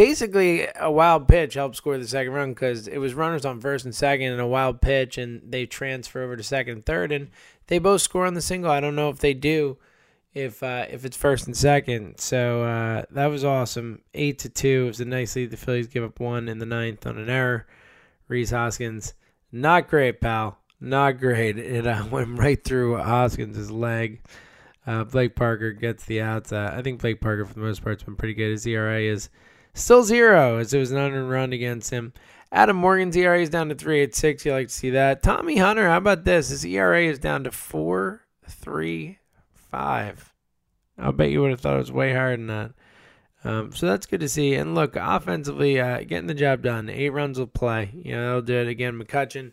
Basically, 0.00 0.66
a 0.76 0.90
wild 0.90 1.28
pitch 1.28 1.52
helped 1.52 1.76
score 1.76 1.98
the 1.98 2.08
second 2.08 2.32
run 2.32 2.54
because 2.54 2.88
it 2.88 2.96
was 2.96 3.12
runners 3.12 3.44
on 3.44 3.60
first 3.60 3.84
and 3.84 3.94
second 3.94 4.32
and 4.32 4.40
a 4.40 4.46
wild 4.46 4.80
pitch, 4.80 5.18
and 5.18 5.42
they 5.52 5.66
transfer 5.66 6.22
over 6.22 6.38
to 6.38 6.42
second 6.42 6.72
and 6.72 6.86
third, 6.86 7.12
and 7.12 7.28
they 7.66 7.78
both 7.78 8.00
score 8.00 8.24
on 8.24 8.32
the 8.32 8.40
single. 8.40 8.70
I 8.70 8.80
don't 8.80 8.96
know 8.96 9.10
if 9.10 9.18
they 9.18 9.34
do 9.34 9.76
if 10.32 10.62
uh, 10.62 10.86
if 10.88 11.04
it's 11.04 11.18
first 11.18 11.46
and 11.46 11.54
second. 11.54 12.18
So 12.18 12.62
uh, 12.62 13.02
that 13.10 13.26
was 13.26 13.44
awesome. 13.44 14.00
Eight 14.14 14.38
to 14.38 14.48
two. 14.48 14.84
It 14.84 14.86
was 14.86 15.00
a 15.00 15.04
nice 15.04 15.36
lead. 15.36 15.50
The 15.50 15.58
Phillies 15.58 15.88
give 15.88 16.02
up 16.02 16.18
one 16.18 16.48
in 16.48 16.60
the 16.60 16.64
ninth 16.64 17.06
on 17.06 17.18
an 17.18 17.28
error. 17.28 17.66
Rhys 18.26 18.52
Hoskins, 18.52 19.12
not 19.52 19.86
great, 19.86 20.22
pal. 20.22 20.56
Not 20.80 21.18
great. 21.18 21.58
It 21.58 21.86
uh, 21.86 22.06
went 22.10 22.38
right 22.38 22.64
through 22.64 22.96
Hoskins' 22.96 23.70
leg. 23.70 24.22
Uh, 24.86 25.04
Blake 25.04 25.36
Parker 25.36 25.72
gets 25.72 26.06
the 26.06 26.22
outs. 26.22 26.54
Uh, 26.54 26.72
I 26.74 26.80
think 26.80 27.02
Blake 27.02 27.20
Parker, 27.20 27.44
for 27.44 27.52
the 27.52 27.60
most 27.60 27.82
part, 27.82 27.98
has 27.98 28.02
been 28.02 28.16
pretty 28.16 28.32
good. 28.32 28.52
His 28.52 28.66
ERA 28.66 28.98
is 29.02 29.28
still 29.74 30.02
zero, 30.02 30.58
as 30.58 30.74
it 30.74 30.78
was 30.78 30.90
an 30.90 30.98
unearned 30.98 31.30
run 31.30 31.52
against 31.52 31.90
him. 31.90 32.12
Adam 32.52 32.76
Morgan's 32.76 33.16
ERA 33.16 33.40
is 33.40 33.48
down 33.48 33.68
to 33.68 33.76
3.86. 33.76 34.44
You 34.44 34.52
like 34.52 34.66
to 34.68 34.74
see 34.74 34.90
that. 34.90 35.22
Tommy 35.22 35.56
Hunter, 35.56 35.88
how 35.88 35.96
about 35.98 36.24
this? 36.24 36.48
His 36.48 36.64
ERA 36.64 37.04
is 37.04 37.20
down 37.20 37.44
to 37.44 37.50
4.35. 37.50 39.16
I'll 40.98 41.12
bet 41.12 41.30
you 41.30 41.42
would 41.42 41.52
have 41.52 41.60
thought 41.60 41.76
it 41.76 41.80
was 41.80 41.92
way 41.92 42.12
higher 42.12 42.36
than 42.36 42.48
that. 42.48 42.72
Um, 43.42 43.72
so 43.72 43.86
that's 43.86 44.04
good 44.06 44.20
to 44.20 44.28
see. 44.28 44.54
And 44.54 44.74
look, 44.74 44.96
offensively, 44.96 45.80
uh, 45.80 46.00
getting 46.00 46.26
the 46.26 46.34
job 46.34 46.60
done. 46.62 46.90
Eight 46.90 47.08
runs 47.10 47.38
will 47.38 47.46
play. 47.46 47.90
You 47.94 48.12
know, 48.12 48.32
they'll 48.32 48.42
do 48.42 48.56
it 48.56 48.68
again. 48.68 49.00
McCutchen, 49.00 49.52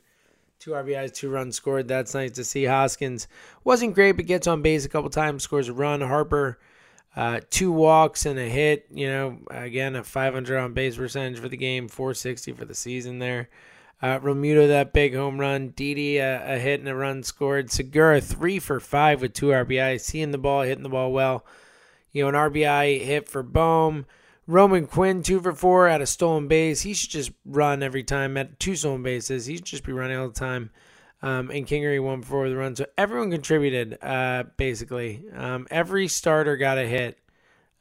two 0.60 0.72
RBIs, 0.72 1.14
two 1.14 1.30
runs 1.30 1.56
scored. 1.56 1.88
That's 1.88 2.14
nice 2.14 2.32
to 2.32 2.44
see. 2.44 2.66
Hoskins 2.66 3.30
wasn't 3.64 3.96
great, 3.96 4.12
but 4.14 4.26
gets 4.26 4.48
on 4.48 4.62
base 4.62 4.84
a 4.84 4.90
couple 4.90 5.10
times, 5.10 5.44
scores 5.44 5.70
a 5.70 5.74
run. 5.74 6.02
Harper, 6.02 6.60
uh, 7.18 7.42
two 7.50 7.72
walks 7.72 8.28
and 8.28 8.38
a 8.38 8.48
hit. 8.48 8.86
You 8.92 9.10
know, 9.10 9.40
again, 9.50 9.96
a 9.96 10.04
500 10.04 10.58
on 10.58 10.74
base 10.74 10.98
percentage 10.98 11.40
for 11.40 11.50
the 11.50 11.58
game, 11.58 11.88
460 11.88 12.52
for 12.54 12.64
the 12.64 12.76
season 12.76 13.18
there. 13.18 13.50
Uh, 14.00 14.20
Realmuto, 14.20 14.68
that 14.68 14.94
big 14.94 15.16
home 15.16 15.40
run. 15.40 15.70
Didi, 15.70 16.22
uh, 16.22 16.42
a 16.44 16.60
hit 16.60 16.80
and 16.80 16.88
a 16.88 16.94
run 16.94 17.24
scored. 17.24 17.72
Segura, 17.72 18.22
three 18.22 18.60
for 18.60 18.80
five 18.80 19.22
with 19.22 19.34
two 19.34 19.48
RBI, 19.48 20.00
seeing 20.00 20.30
the 20.30 20.38
ball, 20.38 20.62
hitting 20.62 20.84
the 20.84 20.90
ball 20.90 21.12
well. 21.12 21.44
You 22.12 22.22
know, 22.22 22.30
an 22.30 22.52
RBI 22.52 23.04
hit 23.04 23.28
for 23.28 23.42
Bohm. 23.42 24.06
Roman 24.46 24.86
Quinn, 24.86 25.24
two 25.24 25.42
for 25.42 25.54
four 25.54 25.88
at 25.88 26.02
a 26.02 26.06
stolen 26.06 26.48
base. 26.48 26.82
He 26.82 26.94
should 26.94 27.10
just 27.10 27.32
run 27.46 27.82
every 27.82 28.04
time 28.04 28.38
at 28.38 28.60
two 28.60 28.76
stolen 28.76 29.02
bases. 29.02 29.48
He 29.48 29.56
should 29.56 29.66
just 29.66 29.84
be 29.84 29.92
running 29.92 30.18
all 30.18 30.28
the 30.28 30.34
time. 30.34 30.70
Um, 31.22 31.50
and 31.50 31.66
Kingery 31.66 32.04
one 32.04 32.22
for 32.22 32.48
the 32.48 32.56
run. 32.56 32.76
So 32.76 32.86
everyone 32.98 33.32
contributed, 33.32 33.98
uh, 34.02 34.44
basically. 34.56 35.24
Um, 35.36 35.68
every 35.72 36.08
starter 36.08 36.58
got 36.58 36.78
a 36.78 36.86
hit. 36.86 37.18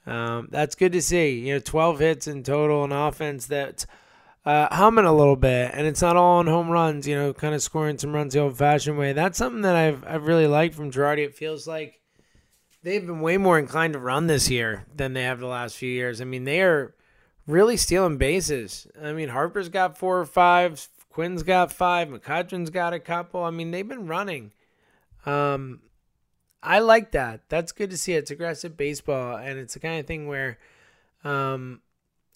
Um, 0.07 0.49
that's 0.50 0.75
good 0.75 0.93
to 0.93 1.02
see. 1.02 1.40
You 1.40 1.55
know, 1.55 1.61
12 1.61 1.99
hits 1.99 2.26
in 2.26 2.43
total 2.43 2.81
on 2.81 2.93
offense 2.93 3.47
that's 3.47 3.87
uh, 4.47 4.75
humming 4.75 5.05
a 5.05 5.12
little 5.12 5.37
bit, 5.37 5.73
and 5.75 5.87
it's 5.87 6.00
not 6.00 6.16
all 6.16 6.38
on 6.38 6.47
home 6.47 6.71
runs. 6.71 7.07
You 7.07 7.16
know, 7.16 7.35
kind 7.35 7.55
of 7.55 7.62
scoring 7.62 7.99
some 7.99 8.14
runs 8.14 8.33
the 8.33 8.40
old-fashioned 8.40 8.97
way. 8.97 9.12
That's 9.12 9.37
something 9.37 9.62
that 9.62 9.75
I've 9.75 10.05
I've 10.07 10.26
really 10.26 10.47
liked 10.47 10.76
from 10.76 10.93
Girardi. 10.93 11.25
It 11.25 11.35
feels 11.35 11.66
like 11.66 12.00
they've 12.85 13.05
been 13.05 13.21
way 13.21 13.37
more 13.37 13.59
inclined 13.59 13.95
to 13.95 13.99
run 13.99 14.28
this 14.28 14.49
year 14.49 14.87
than 14.95 15.12
they 15.12 15.25
have 15.25 15.40
the 15.40 15.47
last 15.49 15.76
few 15.76 15.90
years. 15.90 16.21
I 16.21 16.25
mean, 16.25 16.45
they 16.45 16.61
are 16.62 16.95
really 17.49 17.76
stealing 17.76 18.19
bases. 18.19 18.87
I 19.02 19.12
mean, 19.12 19.28
Harper's 19.28 19.69
got 19.69 19.99
four 19.99 20.21
or 20.21 20.26
five, 20.26 20.88
Quinn's 21.16 21.42
got 21.42 21.73
five, 21.73 22.08
McCutchen's 22.08 22.68
got 22.68 22.92
a 22.92 23.00
couple. 23.00 23.42
I 23.42 23.49
mean, 23.49 23.70
they've 23.70 23.88
been 23.88 24.06
running. 24.06 24.52
Um, 25.25 25.80
I 26.62 26.80
like 26.80 27.12
that. 27.12 27.49
That's 27.49 27.73
good 27.73 27.88
to 27.88 27.96
see. 27.96 28.12
It's 28.12 28.30
aggressive 28.30 28.76
baseball, 28.76 29.38
and 29.38 29.58
it's 29.58 29.73
the 29.73 29.80
kind 29.80 29.99
of 29.99 30.06
thing 30.06 30.28
where, 30.28 30.58
um, 31.25 31.80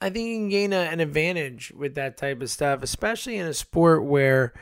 I 0.00 0.08
think 0.08 0.28
you 0.28 0.36
can 0.36 0.48
gain 0.48 0.72
a, 0.72 0.78
an 0.78 1.00
advantage 1.00 1.74
with 1.76 1.94
that 1.96 2.16
type 2.16 2.40
of 2.40 2.48
stuff, 2.48 2.82
especially 2.82 3.36
in 3.36 3.46
a 3.46 3.52
sport 3.52 4.02
where 4.02 4.54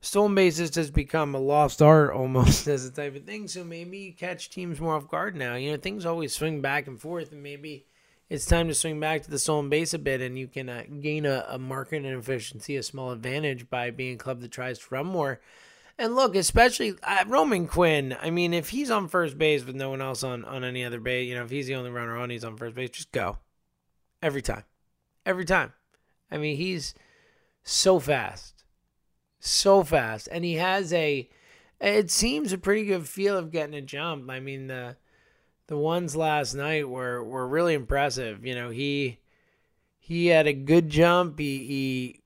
stolen 0.00 0.34
bases 0.34 0.74
has 0.76 0.90
become 0.90 1.34
a 1.34 1.38
lost 1.38 1.82
art 1.82 2.14
almost 2.14 2.66
as 2.68 2.86
a 2.86 2.90
type 2.90 3.14
of 3.14 3.26
thing. 3.26 3.48
So 3.48 3.64
maybe 3.64 3.98
you 3.98 4.12
catch 4.14 4.48
teams 4.48 4.80
more 4.80 4.96
off 4.96 5.08
guard 5.08 5.36
now. 5.36 5.56
You 5.56 5.72
know, 5.72 5.76
things 5.76 6.06
always 6.06 6.32
swing 6.32 6.62
back 6.62 6.86
and 6.86 6.98
forth, 6.98 7.32
and 7.32 7.42
maybe 7.42 7.84
it's 8.32 8.46
time 8.46 8.68
to 8.68 8.74
swing 8.74 8.98
back 9.00 9.22
to 9.22 9.30
the 9.30 9.38
stolen 9.38 9.68
base 9.68 9.94
a 9.94 9.98
bit, 9.98 10.20
and 10.20 10.38
you 10.38 10.48
can 10.48 10.68
uh, 10.68 10.84
gain 11.00 11.26
a, 11.26 11.44
a 11.48 11.58
market 11.58 12.04
and 12.04 12.18
efficiency, 12.18 12.76
a 12.76 12.82
small 12.82 13.10
advantage 13.10 13.68
by 13.68 13.90
being 13.90 14.14
a 14.14 14.18
club 14.18 14.40
that 14.40 14.50
tries 14.50 14.78
to 14.78 14.86
run 14.90 15.06
more. 15.06 15.40
And 15.98 16.14
look, 16.14 16.34
especially 16.34 16.94
uh, 17.02 17.24
Roman 17.26 17.68
Quinn. 17.68 18.16
I 18.20 18.30
mean, 18.30 18.54
if 18.54 18.70
he's 18.70 18.90
on 18.90 19.08
first 19.08 19.36
base 19.38 19.64
with 19.64 19.76
no 19.76 19.90
one 19.90 20.00
else 20.00 20.22
on 20.22 20.44
on 20.44 20.64
any 20.64 20.84
other 20.84 21.00
base, 21.00 21.28
you 21.28 21.34
know, 21.34 21.44
if 21.44 21.50
he's 21.50 21.66
the 21.66 21.74
only 21.74 21.90
runner 21.90 22.16
on, 22.16 22.30
he's 22.30 22.44
on 22.44 22.56
first 22.56 22.74
base. 22.74 22.90
Just 22.90 23.12
go 23.12 23.38
every 24.22 24.42
time, 24.42 24.64
every 25.26 25.44
time. 25.44 25.72
I 26.30 26.38
mean, 26.38 26.56
he's 26.56 26.94
so 27.62 27.98
fast 27.98 28.62
so 29.44 29.82
fast, 29.82 30.28
and 30.30 30.44
he 30.44 30.54
has 30.54 30.92
a. 30.92 31.28
It 31.80 32.12
seems 32.12 32.52
a 32.52 32.58
pretty 32.58 32.84
good 32.84 33.08
feel 33.08 33.36
of 33.36 33.50
getting 33.50 33.74
a 33.74 33.82
jump. 33.82 34.30
I 34.30 34.38
mean 34.38 34.68
the 34.68 34.96
the 35.72 35.78
ones 35.78 36.14
last 36.14 36.52
night 36.52 36.86
were 36.86 37.24
were 37.24 37.48
really 37.48 37.72
impressive. 37.72 38.44
You 38.44 38.54
know 38.54 38.68
he 38.68 39.18
he 39.98 40.26
had 40.26 40.46
a 40.46 40.52
good 40.52 40.90
jump. 40.90 41.38
He 41.38 42.20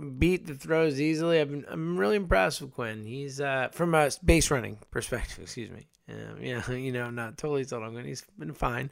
he 0.00 0.08
beat 0.16 0.46
the 0.46 0.54
throws 0.54 0.98
easily. 0.98 1.38
I've 1.38 1.50
been, 1.50 1.66
I'm 1.68 1.98
really 1.98 2.16
impressed 2.16 2.62
with 2.62 2.72
Quinn. 2.72 3.04
He's 3.04 3.38
uh, 3.38 3.68
from 3.72 3.94
a 3.94 4.10
base 4.24 4.50
running 4.50 4.78
perspective. 4.90 5.38
Excuse 5.42 5.68
me. 5.68 5.86
Um, 6.08 6.38
yeah, 6.40 6.70
you 6.72 6.90
know, 6.90 7.10
not 7.10 7.36
totally 7.36 7.64
sold 7.64 7.82
on 7.82 7.92
Quinn. 7.92 8.06
He's 8.06 8.24
been 8.38 8.54
fine. 8.54 8.90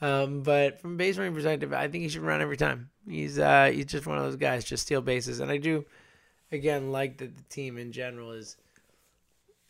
Um, 0.00 0.42
but 0.42 0.80
from 0.80 0.94
a 0.94 0.96
base 0.96 1.18
running 1.18 1.34
perspective, 1.34 1.74
I 1.74 1.86
think 1.88 2.04
he 2.04 2.08
should 2.08 2.22
run 2.22 2.40
every 2.40 2.56
time. 2.56 2.88
He's 3.06 3.38
uh, 3.38 3.70
he's 3.74 3.84
just 3.84 4.06
one 4.06 4.16
of 4.16 4.24
those 4.24 4.36
guys, 4.36 4.64
just 4.64 4.84
steal 4.84 5.02
bases, 5.02 5.40
and 5.40 5.50
I 5.50 5.58
do 5.58 5.84
again 6.50 6.92
like 6.92 7.18
that 7.18 7.36
the 7.36 7.42
team 7.50 7.76
in 7.76 7.92
general 7.92 8.32
is 8.32 8.56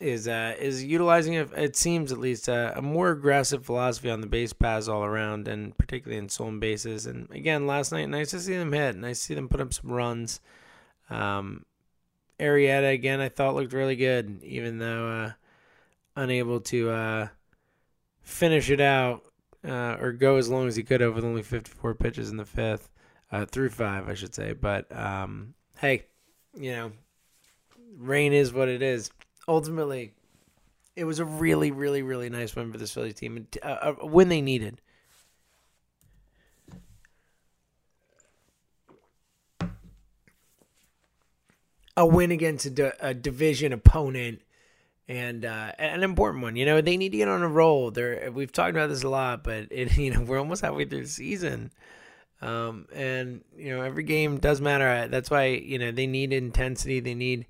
is 0.00 0.26
uh, 0.26 0.54
is 0.58 0.82
utilizing 0.82 1.34
it. 1.34 1.76
Seems 1.76 2.10
at 2.10 2.18
least 2.18 2.48
uh, 2.48 2.72
a 2.74 2.82
more 2.82 3.10
aggressive 3.10 3.64
philosophy 3.64 4.10
on 4.10 4.22
the 4.22 4.26
base 4.26 4.52
paths 4.52 4.88
all 4.88 5.04
around, 5.04 5.46
and 5.46 5.76
particularly 5.76 6.18
in 6.18 6.28
stolen 6.28 6.58
bases. 6.58 7.06
And 7.06 7.30
again, 7.30 7.66
last 7.66 7.92
night, 7.92 8.08
nice 8.08 8.30
to 8.30 8.40
see 8.40 8.56
them 8.56 8.72
hit. 8.72 8.96
Nice 8.96 9.20
to 9.20 9.24
see 9.26 9.34
them 9.34 9.48
put 9.48 9.60
up 9.60 9.74
some 9.74 9.92
runs. 9.92 10.40
Um, 11.10 11.64
Arrieta 12.38 12.92
again, 12.92 13.20
I 13.20 13.28
thought 13.28 13.54
looked 13.54 13.74
really 13.74 13.96
good, 13.96 14.42
even 14.42 14.78
though 14.78 15.08
uh, 15.08 15.32
unable 16.16 16.60
to 16.60 16.90
uh, 16.90 17.28
finish 18.22 18.70
it 18.70 18.80
out 18.80 19.22
uh, 19.66 19.96
or 20.00 20.12
go 20.12 20.36
as 20.36 20.48
long 20.48 20.66
as 20.66 20.76
he 20.76 20.82
could 20.82 21.02
have 21.02 21.14
with 21.14 21.24
only 21.24 21.42
54 21.42 21.94
pitches 21.94 22.30
in 22.30 22.38
the 22.38 22.46
fifth, 22.46 22.88
uh, 23.30 23.44
through 23.44 23.68
five, 23.68 24.08
I 24.08 24.14
should 24.14 24.34
say. 24.34 24.54
But 24.54 24.94
um, 24.96 25.54
hey, 25.78 26.06
you 26.54 26.72
know, 26.72 26.92
rain 27.98 28.32
is 28.32 28.52
what 28.52 28.68
it 28.68 28.80
is. 28.80 29.10
Ultimately, 29.48 30.12
it 30.96 31.04
was 31.04 31.18
a 31.18 31.24
really, 31.24 31.70
really, 31.70 32.02
really 32.02 32.30
nice 32.30 32.54
win 32.54 32.72
for 32.72 32.78
this 32.78 32.92
Phillies 32.92 33.14
team, 33.14 33.46
a, 33.62 33.96
a 34.00 34.06
win 34.06 34.28
they 34.28 34.42
needed. 34.42 34.80
A 41.96 42.06
win 42.06 42.30
against 42.30 42.66
a, 42.78 42.94
a 43.06 43.12
division 43.14 43.72
opponent 43.72 44.42
and 45.08 45.44
uh, 45.44 45.72
an 45.78 46.02
important 46.04 46.42
one. 46.42 46.56
You 46.56 46.66
know, 46.66 46.80
they 46.80 46.96
need 46.96 47.10
to 47.10 47.18
get 47.18 47.28
on 47.28 47.42
a 47.42 47.48
roll. 47.48 47.90
They're, 47.90 48.30
we've 48.32 48.52
talked 48.52 48.70
about 48.70 48.88
this 48.88 49.02
a 49.04 49.08
lot, 49.08 49.44
but 49.44 49.68
it, 49.70 49.96
you 49.98 50.12
know, 50.12 50.22
we're 50.22 50.38
almost 50.38 50.62
halfway 50.62 50.84
through 50.86 51.02
the 51.02 51.08
season. 51.08 51.72
Um, 52.42 52.86
and 52.94 53.42
you 53.56 53.76
know, 53.76 53.82
every 53.82 54.04
game 54.04 54.38
does 54.38 54.60
matter. 54.60 55.08
That's 55.08 55.30
why 55.30 55.46
you 55.46 55.78
know 55.78 55.92
they 55.92 56.06
need 56.06 56.32
intensity. 56.32 57.00
They 57.00 57.14
need 57.14 57.46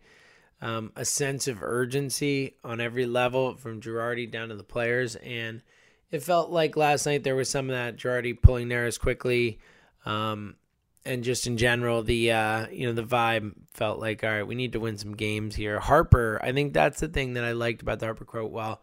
um, 0.63 0.93
a 0.97 1.05
sense 1.05 1.49
of 1.49 1.63
urgency 1.63 2.57
on 2.63 2.81
every 2.81 3.07
level, 3.07 3.57
from 3.57 3.81
Girardi 3.81 4.31
down 4.31 4.49
to 4.49 4.57
the 4.57 4.63
players. 4.63 5.17
And 5.17 5.63
it 6.11 6.23
felt 6.23 6.51
like 6.51 6.77
last 6.77 7.07
night 7.07 7.25
there 7.25 7.37
was 7.37 7.49
some 7.49 7.71
of 7.71 7.77
that 7.77 7.97
Girardi 7.97 8.41
pulling 8.41 8.69
Neris 8.69 8.99
quickly, 8.99 9.61
um, 10.05 10.57
and 11.05 11.25
just 11.25 11.47
in 11.47 11.57
general, 11.57 12.03
the 12.03 12.33
uh, 12.33 12.67
you 12.69 12.87
know 12.87 12.93
the 12.93 13.03
vibe 13.03 13.53
felt 13.73 14.01
like 14.01 14.23
all 14.23 14.31
right, 14.31 14.47
we 14.47 14.55
need 14.55 14.73
to 14.73 14.81
win 14.81 14.99
some 14.99 15.17
games 15.17 15.55
here. 15.55 15.79
Harper, 15.79 16.39
I 16.43 16.53
think 16.53 16.73
that's 16.73 17.01
the 17.01 17.09
thing 17.09 17.35
that 17.35 17.45
I 17.45 17.53
liked 17.53 17.83
about 17.83 18.01
the 18.01 18.07
Harper 18.07 18.25
quote. 18.25 18.51
Well, 18.51 18.83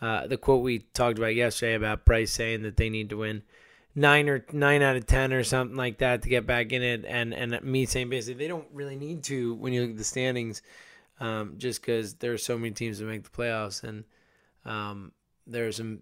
uh, 0.00 0.26
the 0.26 0.36
quote 0.36 0.62
we 0.62 0.80
talked 0.94 1.18
about 1.18 1.34
yesterday 1.34 1.74
about 1.74 2.04
Bryce 2.04 2.32
saying 2.32 2.62
that 2.62 2.76
they 2.76 2.90
need 2.90 3.10
to 3.10 3.18
win 3.18 3.42
nine 3.94 4.28
or 4.28 4.44
nine 4.52 4.82
out 4.82 4.96
of 4.96 5.06
ten 5.06 5.32
or 5.32 5.44
something 5.44 5.76
like 5.76 5.98
that 5.98 6.22
to 6.22 6.28
get 6.28 6.46
back 6.46 6.72
in 6.72 6.82
it, 6.82 7.04
and 7.06 7.32
and 7.32 7.62
me 7.62 7.86
saying 7.86 8.08
basically 8.08 8.42
they 8.42 8.48
don't 8.48 8.68
really 8.72 8.96
need 8.96 9.22
to 9.24 9.54
when 9.54 9.72
you 9.72 9.82
look 9.82 9.90
at 9.90 9.98
the 9.98 10.04
standings, 10.04 10.62
um, 11.22 11.54
just 11.56 11.80
because 11.80 12.14
there 12.14 12.32
are 12.32 12.38
so 12.38 12.58
many 12.58 12.72
teams 12.72 12.98
that 12.98 13.06
make 13.06 13.22
the 13.22 13.30
playoffs, 13.30 13.82
and 13.82 14.04
um, 14.64 15.12
there 15.46 15.66
are 15.66 15.72
some 15.72 16.00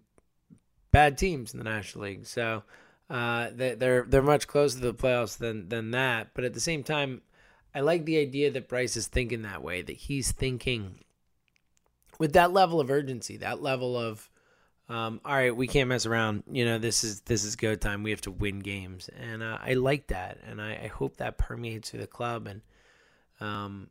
bad 0.91 1.19
teams 1.19 1.53
in 1.53 1.59
the 1.59 1.65
National 1.65 2.05
League. 2.05 2.27
So 2.27 2.63
Uh, 3.11 3.51
they, 3.53 3.75
they're 3.75 4.05
they're 4.09 4.23
much 4.23 4.47
closer 4.47 4.79
to 4.79 4.93
the 4.93 4.95
playoffs 4.95 5.37
than 5.37 5.69
than 5.69 5.91
that. 5.91 6.29
But 6.33 6.45
at 6.45 6.55
the 6.55 6.61
same 6.61 6.85
time, 6.85 7.23
I 7.75 7.81
like 7.81 8.05
the 8.05 8.19
idea 8.19 8.53
that 8.53 8.69
Bryce 8.69 8.97
is 8.97 9.09
thinking 9.09 9.43
that 9.43 9.65
way. 9.65 9.83
That 9.83 9.97
he's 9.97 10.31
thinking 10.31 11.01
with 12.21 12.35
that 12.35 12.53
level 12.53 12.79
of 12.81 12.89
urgency, 12.89 13.37
that 13.39 13.61
level 13.61 13.97
of 13.99 14.31
um, 14.89 15.21
all 15.25 15.35
right, 15.35 15.55
we 15.55 15.67
can't 15.67 15.89
mess 15.89 16.07
around. 16.07 16.45
You 16.51 16.65
know, 16.65 16.79
this 16.79 17.03
is 17.03 17.23
this 17.23 17.45
is 17.45 17.57
go 17.57 17.75
time. 17.75 18.05
We 18.05 18.11
have 18.11 18.21
to 18.23 18.31
win 18.31 18.61
games, 18.61 19.11
and 19.19 19.43
uh, 19.43 19.59
I 19.61 19.75
like 19.75 20.09
that, 20.09 20.39
and 20.47 20.61
I, 20.61 20.81
I, 20.85 20.87
hope 20.89 21.17
that 21.19 21.39
permeates 21.39 21.91
through 21.91 22.01
the 22.01 22.09
club. 22.09 22.49
And 22.49 22.61
um, 23.41 23.89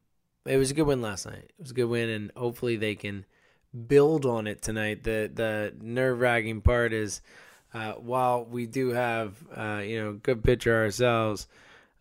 it 0.49 0.57
was 0.57 0.71
a 0.71 0.73
good 0.73 0.87
win 0.87 1.01
last 1.01 1.25
night. 1.25 1.45
It 1.57 1.61
was 1.61 1.71
a 1.71 1.75
good 1.75 1.85
win, 1.85 2.09
and 2.09 2.31
hopefully 2.35 2.75
they 2.75 2.95
can 2.95 3.25
build 3.87 4.25
on 4.25 4.47
it 4.47 4.61
tonight. 4.61 5.03
The 5.03 5.31
the 5.33 5.73
nerve 5.79 6.19
wracking 6.19 6.61
part 6.61 6.91
is 6.91 7.21
uh, 7.73 7.93
while 7.93 8.45
we 8.45 8.65
do 8.65 8.89
have 8.89 9.35
uh, 9.55 9.81
you 9.85 10.03
know 10.03 10.13
good 10.13 10.43
pitcher 10.43 10.75
ourselves, 10.75 11.47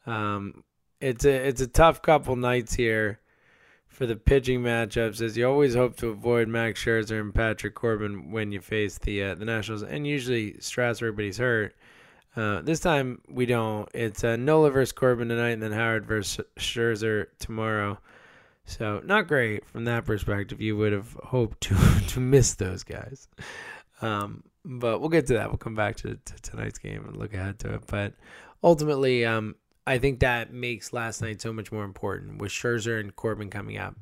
um, 0.06 0.64
it's 1.00 1.24
a 1.26 1.48
it's 1.48 1.60
a 1.60 1.66
tough 1.66 2.00
couple 2.00 2.36
nights 2.36 2.74
here 2.74 3.20
for 3.86 4.06
the 4.06 4.16
pitching 4.16 4.62
matchups 4.62 5.20
as 5.20 5.36
you 5.36 5.46
always 5.46 5.74
hope 5.74 5.96
to 5.96 6.08
avoid 6.08 6.48
Max 6.48 6.82
Scherzer 6.82 7.20
and 7.20 7.34
Patrick 7.34 7.74
Corbin 7.74 8.30
when 8.30 8.50
you 8.50 8.60
face 8.60 8.96
the 8.96 9.22
uh, 9.22 9.34
the 9.34 9.44
Nationals, 9.44 9.82
and 9.82 10.06
usually 10.06 10.56
Strasburg, 10.58 11.16
but 11.16 11.24
he's 11.26 11.38
hurt. 11.38 11.74
Uh, 12.34 12.62
this 12.62 12.80
time 12.80 13.20
we 13.28 13.44
don't. 13.44 13.88
It's 13.92 14.24
uh, 14.24 14.36
Nola 14.36 14.70
versus 14.70 14.92
Corbin 14.92 15.28
tonight, 15.28 15.50
and 15.50 15.62
then 15.62 15.72
Howard 15.72 16.06
versus 16.06 16.44
Scherzer 16.58 17.26
tomorrow. 17.38 17.98
So 18.68 19.00
not 19.02 19.28
great 19.28 19.64
from 19.64 19.84
that 19.87 20.04
perspective. 20.04 20.60
You 20.60 20.76
would 20.76 20.92
have 20.92 21.14
hoped 21.25 21.62
to 21.62 21.76
to 22.08 22.20
miss 22.20 22.54
those 22.54 22.84
guys, 22.84 23.26
um, 24.02 24.44
but 24.64 25.00
we'll 25.00 25.08
get 25.08 25.26
to 25.28 25.34
that. 25.34 25.48
We'll 25.48 25.56
come 25.56 25.75
back 25.75 25.96
to, 25.96 26.16
to 26.16 26.42
tonight's 26.42 26.78
game 26.78 27.04
and 27.06 27.16
look 27.16 27.32
ahead 27.32 27.58
to 27.60 27.75
it. 27.75 27.87
But 27.87 28.12
ultimately, 28.62 29.25
um, 29.25 29.56
I 29.87 29.96
think 29.96 30.20
that 30.20 30.52
makes 30.52 30.92
last 30.92 31.22
night 31.22 31.40
so 31.40 31.50
much 31.50 31.72
more 31.72 31.84
important 31.84 32.42
with 32.42 32.52
Scherzer 32.52 33.00
and 33.00 33.16
Corbin 33.16 33.48
coming 33.48 33.78
up, 33.78 33.96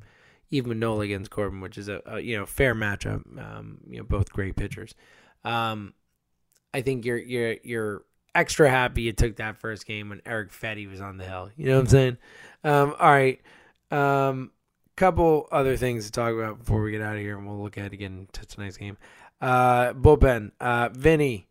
even 0.50 0.70
with 0.70 0.78
Nola 0.78 1.04
against 1.04 1.30
Corbin, 1.30 1.60
which 1.60 1.78
is 1.78 1.88
a, 1.88 2.02
a 2.04 2.20
you 2.20 2.36
know 2.36 2.44
fair 2.44 2.74
matchup. 2.74 3.22
Um, 3.38 3.78
you 3.88 3.98
know 3.98 4.04
both 4.04 4.32
great 4.32 4.56
pitchers. 4.56 4.96
Um, 5.44 5.94
I 6.74 6.82
think 6.82 7.04
you're 7.04 7.18
you're 7.18 7.56
you're 7.62 8.04
extra 8.34 8.68
happy 8.68 9.02
you 9.02 9.12
took 9.12 9.36
that 9.36 9.58
first 9.58 9.86
game 9.86 10.08
when 10.08 10.20
Erick 10.26 10.50
Fedde 10.50 10.90
was 10.90 11.00
on 11.00 11.18
the 11.18 11.24
hill. 11.24 11.50
You 11.56 11.66
know 11.66 11.74
what 11.76 11.82
I'm 11.82 11.86
saying? 11.86 12.16
Um, 12.64 12.94
all 12.98 13.10
right. 13.10 13.40
Um, 13.92 14.50
couple 14.96 15.48
other 15.52 15.76
things 15.76 16.06
to 16.06 16.12
talk 16.12 16.32
about 16.34 16.58
before 16.58 16.82
we 16.82 16.90
get 16.90 17.02
out 17.02 17.16
of 17.16 17.22
here, 17.22 17.36
and 17.36 17.46
we'll 17.46 17.62
look 17.62 17.78
at 17.78 17.92
again 17.92 18.28
to 18.32 18.46
tonight's 18.46 18.76
game. 18.76 18.96
Uh, 19.40 19.92
bullpen. 19.92 20.52
Uh, 20.60 20.88
Vinny 20.92 21.46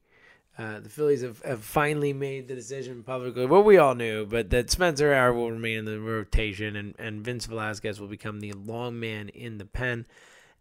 uh, 0.58 0.80
the 0.80 0.90
Phillies 0.90 1.22
have, 1.22 1.42
have 1.42 1.64
finally 1.64 2.14
made 2.14 2.48
the 2.48 2.56
decision 2.56 3.04
publicly. 3.04 3.46
Well, 3.46 3.64
we 3.64 3.78
all 3.78 3.94
knew, 3.94 4.26
but 4.26 4.50
that 4.52 4.72
Spencer 4.72 5.14
Howard 5.14 5.36
will 5.36 5.52
remain 5.52 5.80
in 5.80 5.86
the 5.86 6.00
rotation 6.00 6.78
and, 6.78 6.96
and 6.98 7.26
Vince 7.26 7.46
Velasquez 7.46 8.00
will 8.00 8.08
become 8.08 8.40
the 8.40 8.54
long 8.54 8.98
man 8.98 9.28
in 9.30 9.58
the 9.58 9.66
pen. 9.66 10.06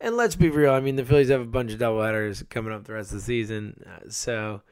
And 0.01 0.17
let's 0.17 0.35
be 0.35 0.51
real. 0.51 0.73
I 0.73 0.81
mean, 0.81 0.97
the 0.97 1.05
Phillies 1.05 1.29
have 1.29 1.41
a 1.41 1.47
bunch 1.47 1.73
of 1.73 1.79
doubleheaders 1.79 2.49
coming 2.49 2.73
up 2.73 2.85
the 2.85 2.95
rest 2.95 3.13
of 3.13 3.19
the 3.19 3.25
season. 3.25 3.85
Uh, 3.87 4.09
so, 4.09 4.63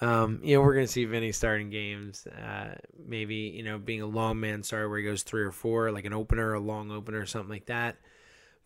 um, 0.00 0.40
you 0.42 0.56
know, 0.56 0.62
we're 0.62 0.74
going 0.74 0.86
to 0.86 0.92
see 0.92 1.04
Vinny 1.04 1.32
starting 1.32 1.70
games. 1.70 2.26
Uh, 2.26 2.74
maybe, 3.06 3.34
you 3.34 3.62
know, 3.62 3.78
being 3.78 4.02
a 4.02 4.06
long 4.06 4.40
man 4.40 4.62
starter 4.62 4.88
where 4.88 4.98
he 4.98 5.04
goes 5.04 5.22
three 5.22 5.42
or 5.42 5.52
four, 5.52 5.92
like 5.92 6.04
an 6.04 6.12
opener, 6.12 6.54
a 6.54 6.60
long 6.60 6.90
opener, 6.90 7.24
something 7.26 7.50
like 7.50 7.66
that. 7.66 7.96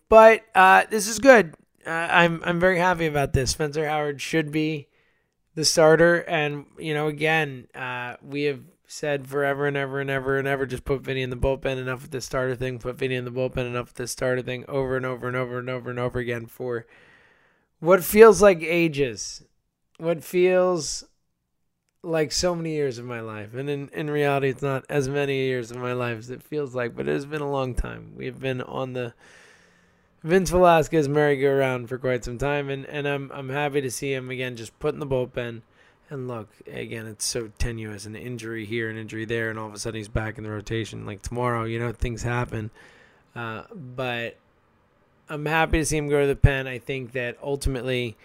But 0.08 0.42
uh, 0.54 0.84
this 0.90 1.06
is 1.06 1.18
good. 1.18 1.54
Uh, 1.86 1.90
I'm, 1.90 2.42
I'm 2.44 2.58
very 2.58 2.78
happy 2.78 3.06
about 3.06 3.34
this. 3.34 3.50
Spencer 3.50 3.86
Howard 3.86 4.20
should 4.20 4.50
be 4.50 4.88
the 5.54 5.64
starter. 5.64 6.16
And, 6.20 6.64
you 6.78 6.94
know, 6.94 7.08
again, 7.08 7.68
uh, 7.74 8.14
we 8.22 8.44
have 8.44 8.60
said 8.86 9.28
forever 9.28 9.66
and 9.66 9.76
ever 9.76 10.00
and 10.00 10.08
ever 10.08 10.38
and 10.38 10.48
ever 10.48 10.64
just 10.64 10.84
put 10.84 11.02
Vinny 11.02 11.20
in 11.20 11.28
the 11.28 11.36
bullpen, 11.36 11.76
enough 11.76 12.02
with 12.02 12.10
the 12.10 12.22
starter 12.22 12.56
thing, 12.56 12.78
put 12.78 12.96
Vinny 12.96 13.16
in 13.16 13.26
the 13.26 13.30
bullpen, 13.30 13.66
enough 13.66 13.88
with 13.88 13.96
the 13.96 14.08
starter 14.08 14.40
thing 14.40 14.64
over 14.66 14.96
and 14.96 15.04
over 15.04 15.28
and 15.28 15.36
over 15.36 15.58
and 15.58 15.68
over 15.68 15.90
and 15.90 15.98
over 15.98 16.18
again 16.18 16.46
for 16.46 16.86
what 17.80 18.02
feels 18.02 18.40
like 18.40 18.62
ages. 18.62 19.44
What 19.98 20.24
feels 20.24 21.04
like 22.08 22.32
so 22.32 22.54
many 22.54 22.72
years 22.72 22.98
of 22.98 23.04
my 23.04 23.20
life. 23.20 23.54
And 23.54 23.68
in, 23.68 23.88
in 23.92 24.10
reality, 24.10 24.48
it's 24.48 24.62
not 24.62 24.84
as 24.88 25.08
many 25.08 25.36
years 25.36 25.70
of 25.70 25.76
my 25.76 25.92
life 25.92 26.18
as 26.18 26.30
it 26.30 26.42
feels 26.42 26.74
like, 26.74 26.96
but 26.96 27.08
it 27.08 27.12
has 27.12 27.26
been 27.26 27.42
a 27.42 27.50
long 27.50 27.74
time. 27.74 28.12
We've 28.16 28.38
been 28.38 28.62
on 28.62 28.94
the 28.94 29.14
Vince 30.24 30.50
Velasquez 30.50 31.08
merry-go-round 31.08 31.88
for 31.88 31.98
quite 31.98 32.24
some 32.24 32.38
time, 32.38 32.70
and, 32.70 32.84
and 32.86 33.06
I'm 33.06 33.30
I'm 33.32 33.50
happy 33.50 33.80
to 33.80 33.90
see 33.90 34.12
him 34.12 34.30
again 34.30 34.56
just 34.56 34.76
put 34.80 34.94
in 34.94 35.00
the 35.00 35.06
bullpen. 35.06 35.62
And 36.10 36.26
look, 36.26 36.48
again, 36.66 37.06
it's 37.06 37.26
so 37.26 37.52
tenuous 37.58 38.06
an 38.06 38.16
injury 38.16 38.64
here, 38.64 38.88
an 38.88 38.96
injury 38.96 39.26
there, 39.26 39.50
and 39.50 39.58
all 39.58 39.68
of 39.68 39.74
a 39.74 39.78
sudden 39.78 39.98
he's 39.98 40.08
back 40.08 40.38
in 40.38 40.44
the 40.44 40.50
rotation. 40.50 41.04
Like 41.04 41.22
tomorrow, 41.22 41.64
you 41.64 41.78
know, 41.78 41.92
things 41.92 42.22
happen. 42.22 42.70
Uh, 43.36 43.64
but 43.72 44.36
I'm 45.28 45.44
happy 45.44 45.78
to 45.78 45.84
see 45.84 45.98
him 45.98 46.08
go 46.08 46.22
to 46.22 46.26
the 46.26 46.34
pen. 46.34 46.66
I 46.66 46.78
think 46.78 47.12
that 47.12 47.36
ultimately 47.42 48.16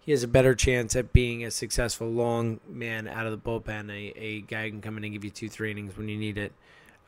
he 0.00 0.12
has 0.12 0.22
a 0.22 0.28
better 0.28 0.54
chance 0.54 0.96
at 0.96 1.12
being 1.12 1.44
a 1.44 1.50
successful 1.50 2.08
long 2.08 2.60
man 2.68 3.06
out 3.06 3.26
of 3.26 3.32
the 3.32 3.38
bullpen. 3.38 3.90
A, 3.90 4.18
a 4.18 4.40
guy 4.40 4.68
can 4.70 4.80
come 4.80 4.96
in 4.96 5.04
and 5.04 5.12
give 5.12 5.24
you 5.24 5.30
two, 5.30 5.48
three 5.48 5.70
innings 5.70 5.96
when 5.96 6.08
you 6.08 6.16
need 6.16 6.38
it. 6.38 6.52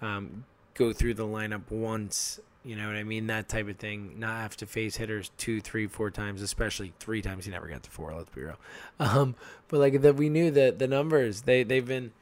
Um, 0.01 0.45
go 0.75 0.93
through 0.93 1.15
the 1.15 1.25
lineup 1.27 1.71
once 1.71 2.41
you 2.65 2.77
know 2.77 2.87
what 2.87 2.97
I 2.97 3.03
mean? 3.03 3.27
That 3.27 3.49
type 3.49 3.69
of 3.69 3.77
thing. 3.77 4.15
Not 4.19 4.41
have 4.41 4.57
to 4.59 4.67
face 4.67 4.97
hitters 4.97 5.31
two, 5.37 5.61
three, 5.61 5.89
four 5.89 6.11
times, 6.11 6.43
especially 6.43 6.93
three 7.01 7.21
times. 7.21 7.45
He 7.45 7.51
never 7.51 7.67
got 7.67 7.83
to 7.83 7.91
four. 7.91 8.15
Let's 8.15 8.31
be 8.31 8.43
real. 8.43 8.59
Um, 9.01 9.35
but 9.67 9.81
like 9.81 10.01
that, 10.03 10.15
we 10.15 10.29
knew 10.29 10.53
that 10.53 10.79
the 10.79 10.87
numbers 10.87 11.43
they 11.43 11.65
they've 11.65 11.87
been 11.87 12.13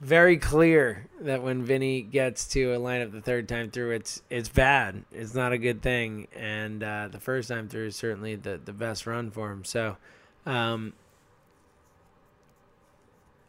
very 0.00 0.36
clear 0.36 1.06
that 1.20 1.42
when 1.42 1.64
Vinny 1.64 2.02
gets 2.02 2.48
to 2.48 2.72
a 2.72 2.78
lineup 2.78 3.12
the 3.12 3.20
third 3.20 3.48
time 3.48 3.70
through, 3.70 3.92
it's 3.92 4.22
it's 4.28 4.48
bad. 4.48 5.04
It's 5.10 5.34
not 5.34 5.52
a 5.52 5.58
good 5.58 5.82
thing. 5.82 6.28
And 6.34 6.82
uh, 6.82 7.08
the 7.10 7.20
first 7.20 7.48
time 7.48 7.68
through 7.68 7.86
is 7.86 7.96
certainly 7.96 8.36
the 8.36 8.60
the 8.62 8.72
best 8.72 9.06
run 9.06 9.30
for 9.30 9.50
him. 9.50 9.64
So, 9.64 9.96
um, 10.44 10.92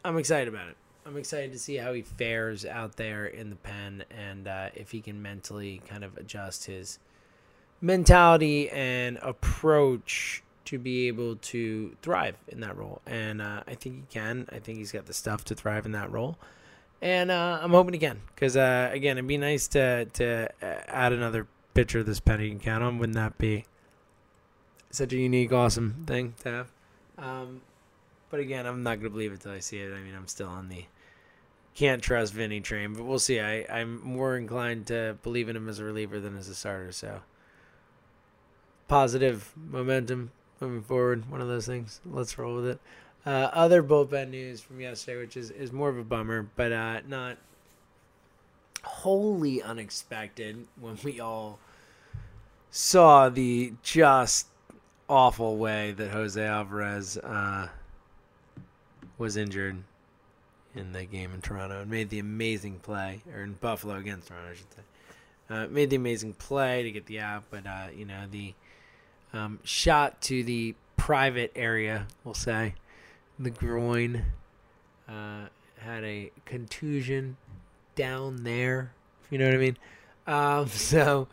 I'm 0.04 0.16
excited 0.16 0.48
about 0.48 0.68
it. 0.68 0.76
I'm 1.04 1.16
excited 1.16 1.52
to 1.52 1.58
see 1.58 1.76
how 1.76 1.92
he 1.94 2.02
fares 2.02 2.66
out 2.66 2.96
there 2.96 3.26
in 3.26 3.48
the 3.48 3.56
pen 3.56 4.04
and 4.10 4.46
uh, 4.46 4.68
if 4.74 4.90
he 4.90 5.00
can 5.00 5.22
mentally 5.22 5.80
kind 5.88 6.04
of 6.04 6.18
adjust 6.18 6.66
his 6.66 6.98
mentality 7.80 8.68
and 8.68 9.18
approach 9.22 10.42
to 10.68 10.78
be 10.78 11.08
able 11.08 11.36
to 11.36 11.96
thrive 12.02 12.36
in 12.48 12.60
that 12.60 12.76
role. 12.76 13.00
And 13.06 13.40
uh, 13.40 13.62
I 13.66 13.74
think 13.74 13.96
he 13.96 14.02
can. 14.10 14.46
I 14.52 14.58
think 14.58 14.78
he's 14.78 14.92
got 14.92 15.06
the 15.06 15.14
stuff 15.14 15.44
to 15.46 15.54
thrive 15.54 15.86
in 15.86 15.92
that 15.92 16.12
role. 16.12 16.36
And 17.00 17.30
uh, 17.30 17.60
I'm 17.62 17.70
hoping 17.70 17.94
again, 17.94 18.20
because 18.34 18.56
uh, 18.56 18.90
again, 18.92 19.16
it'd 19.16 19.26
be 19.26 19.38
nice 19.38 19.68
to 19.68 20.04
to 20.04 20.48
uh, 20.62 20.66
add 20.88 21.12
another 21.12 21.46
pitcher 21.72 22.02
this 22.02 22.20
pen 22.20 22.40
he 22.40 22.50
can 22.50 22.60
count 22.60 22.84
on. 22.84 22.98
Wouldn't 22.98 23.16
that 23.16 23.38
be 23.38 23.64
such 24.90 25.12
a 25.12 25.16
unique, 25.16 25.52
awesome 25.52 26.04
thing 26.06 26.34
to 26.42 26.50
have? 26.50 26.70
Um, 27.16 27.62
but 28.30 28.40
again, 28.40 28.66
I'm 28.66 28.82
not 28.82 28.98
gonna 28.98 29.10
believe 29.10 29.32
it 29.32 29.40
till 29.40 29.52
I 29.52 29.60
see 29.60 29.78
it. 29.78 29.92
I 29.94 30.00
mean, 30.00 30.14
I'm 30.14 30.26
still 30.26 30.48
on 30.48 30.68
the 30.68 30.84
can't 31.74 32.02
trust 32.02 32.34
Vinny 32.34 32.60
train, 32.60 32.92
but 32.92 33.04
we'll 33.04 33.20
see. 33.20 33.40
I, 33.40 33.64
I'm 33.70 34.02
more 34.02 34.36
inclined 34.36 34.88
to 34.88 35.16
believe 35.22 35.48
in 35.48 35.56
him 35.56 35.68
as 35.68 35.78
a 35.78 35.84
reliever 35.84 36.18
than 36.18 36.36
as 36.36 36.48
a 36.48 36.54
starter. 36.54 36.90
So 36.90 37.20
positive 38.88 39.52
momentum 39.56 40.32
moving 40.60 40.82
forward. 40.82 41.30
One 41.30 41.40
of 41.40 41.48
those 41.48 41.66
things. 41.66 42.00
Let's 42.04 42.36
roll 42.38 42.56
with 42.56 42.66
it. 42.66 42.80
Uh, 43.26 43.50
other 43.52 43.82
bullpen 43.82 44.30
news 44.30 44.60
from 44.60 44.80
yesterday, 44.80 45.18
which 45.18 45.36
is, 45.36 45.50
is 45.50 45.72
more 45.72 45.88
of 45.88 45.98
a 45.98 46.04
bummer, 46.04 46.48
but 46.56 46.72
uh, 46.72 47.00
not 47.06 47.36
wholly 48.84 49.62
unexpected 49.62 50.66
when 50.80 50.96
we 51.02 51.20
all 51.20 51.58
saw 52.70 53.28
the 53.28 53.72
just 53.82 54.46
awful 55.08 55.56
way 55.56 55.92
that 55.92 56.10
Jose 56.10 56.42
Alvarez 56.42 57.16
uh, 57.18 57.68
was 59.16 59.36
injured 59.36 59.82
in 60.74 60.92
the 60.92 61.04
game 61.04 61.32
in 61.34 61.40
Toronto 61.40 61.80
and 61.80 61.90
made 61.90 62.10
the 62.10 62.18
amazing 62.18 62.78
play, 62.78 63.22
or 63.34 63.42
in 63.42 63.54
Buffalo 63.54 63.96
against 63.96 64.28
Toronto, 64.28 64.50
I 64.50 64.54
should 64.54 64.72
say. 64.72 64.82
Uh, 65.50 65.66
made 65.68 65.90
the 65.90 65.96
amazing 65.96 66.34
play 66.34 66.82
to 66.82 66.90
get 66.90 67.06
the 67.06 67.20
out, 67.20 67.44
but 67.50 67.66
uh, 67.66 67.86
you 67.94 68.04
know 68.04 68.24
the 68.30 68.54
um, 69.32 69.60
shot 69.64 70.20
to 70.22 70.42
the 70.42 70.74
private 70.96 71.52
area, 71.54 72.06
we'll 72.24 72.34
say, 72.34 72.74
the 73.38 73.50
groin, 73.50 74.24
uh, 75.08 75.46
had 75.78 76.04
a 76.04 76.30
contusion 76.44 77.36
down 77.94 78.44
there. 78.44 78.92
If 79.24 79.32
you 79.32 79.38
know 79.38 79.46
what 79.46 79.54
I 79.54 79.58
mean. 79.58 79.76
Um, 80.26 80.66
so 80.68 81.28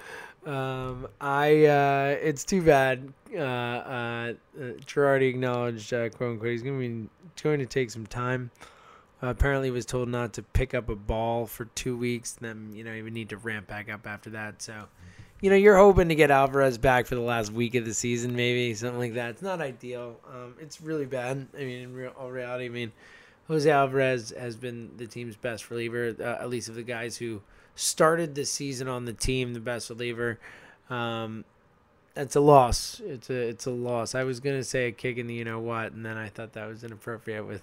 um, 0.46 1.08
I 1.20 1.66
uh, 1.66 2.18
it's 2.22 2.44
too 2.44 2.62
bad. 2.62 3.12
Uh, 3.34 3.40
uh, 3.40 4.34
Girardi 4.86 5.30
acknowledged, 5.30 5.90
quote 5.90 6.22
unquote, 6.22 6.50
he's 6.50 6.62
going 6.62 6.80
to 6.80 7.10
be 7.10 7.10
going 7.44 7.60
to 7.60 7.66
take 7.66 7.92
some 7.92 8.06
time. 8.06 8.52
Uh, 9.24 9.28
apparently, 9.28 9.72
was 9.72 9.86
told 9.86 10.10
not 10.10 10.34
to 10.34 10.44
pick 10.44 10.74
up 10.74 10.90
a 10.90 10.96
ball 10.96 11.46
for 11.46 11.66
two 11.66 11.98
weeks. 11.98 12.34
Then 12.34 12.72
you 12.74 12.84
know 12.84 12.94
he 12.94 13.02
would 13.02 13.14
need 13.14 13.30
to 13.30 13.38
ramp 13.38 13.68
back 13.68 13.90
up 13.90 14.06
after 14.06 14.30
that. 14.32 14.62
So, 14.62 14.86
you 15.46 15.52
know, 15.52 15.58
you're 15.58 15.78
hoping 15.78 16.10
to 16.10 16.16
get 16.16 16.32
Alvarez 16.32 16.80
back 16.80 17.06
for 17.06 17.14
the 17.14 17.22
last 17.22 17.52
week 17.52 17.76
of 17.76 17.86
the 17.86 17.94
season, 17.94 18.36
maybe 18.36 18.74
something 18.74 18.98
like 18.98 19.14
that. 19.14 19.30
It's 19.30 19.44
not 19.44 19.62
ideal. 19.62 20.20
Um, 20.28 20.56
it's 20.60 20.82
really 20.82 21.06
bad. 21.06 21.48
I 21.54 21.60
mean, 21.60 21.84
in 21.84 21.94
real, 21.94 22.12
all 22.18 22.32
reality, 22.32 22.66
I 22.66 22.70
mean, 22.70 22.92
Jose 23.48 23.70
Alvarez 23.70 24.34
has 24.36 24.56
been 24.56 24.90
the 24.98 25.06
team's 25.06 25.36
best 25.36 25.70
reliever, 25.70 26.16
uh, 26.20 26.42
at 26.42 26.50
least 26.50 26.68
of 26.68 26.74
the 26.74 26.82
guys 26.82 27.18
who 27.18 27.44
started 27.76 28.34
the 28.34 28.44
season 28.44 28.88
on 28.88 29.06
the 29.06 29.14
team, 29.14 29.54
the 29.54 29.60
best 29.60 29.88
reliever. 29.92 30.40
Um, 30.90 31.46
that's 32.16 32.36
a 32.36 32.42
loss. 32.42 33.00
It's 33.06 33.30
a 33.30 33.36
it's 33.36 33.68
a 33.68 33.72
loss. 33.72 34.16
I 34.16 34.24
was 34.24 34.40
gonna 34.40 34.64
say 34.64 34.88
a 34.88 34.92
kick 34.92 35.20
in 35.20 35.28
the 35.28 35.36
you 35.36 35.46
know 35.46 35.60
what, 35.60 35.92
and 35.92 36.04
then 36.04 36.18
I 36.18 36.28
thought 36.28 36.54
that 36.54 36.68
was 36.68 36.84
inappropriate 36.84 37.46
with 37.46 37.62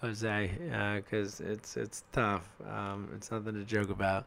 Jose 0.00 0.50
because 0.96 1.40
uh, 1.40 1.44
it's 1.44 1.76
it's 1.76 2.02
tough. 2.10 2.48
Um, 2.68 3.08
it's 3.14 3.30
nothing 3.30 3.54
to 3.54 3.62
joke 3.62 3.90
about 3.90 4.26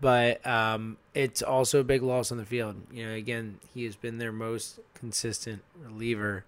but 0.00 0.46
um, 0.46 0.96
it's 1.14 1.42
also 1.42 1.80
a 1.80 1.84
big 1.84 2.02
loss 2.02 2.30
on 2.30 2.38
the 2.38 2.44
field. 2.44 2.76
You 2.92 3.06
know, 3.06 3.14
again, 3.14 3.58
he 3.74 3.84
has 3.84 3.96
been 3.96 4.18
their 4.18 4.32
most 4.32 4.80
consistent 4.94 5.62
reliever 5.82 6.44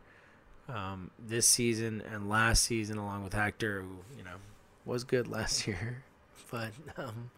um, 0.68 1.10
this 1.18 1.48
season 1.48 2.02
and 2.12 2.28
last 2.28 2.64
season, 2.64 2.98
along 2.98 3.24
with 3.24 3.32
Hector, 3.32 3.82
who 3.82 3.98
you 4.16 4.24
know 4.24 4.36
was 4.84 5.04
good 5.04 5.28
last 5.28 5.66
year, 5.66 6.02
but 6.50 6.70
um, 6.96 7.30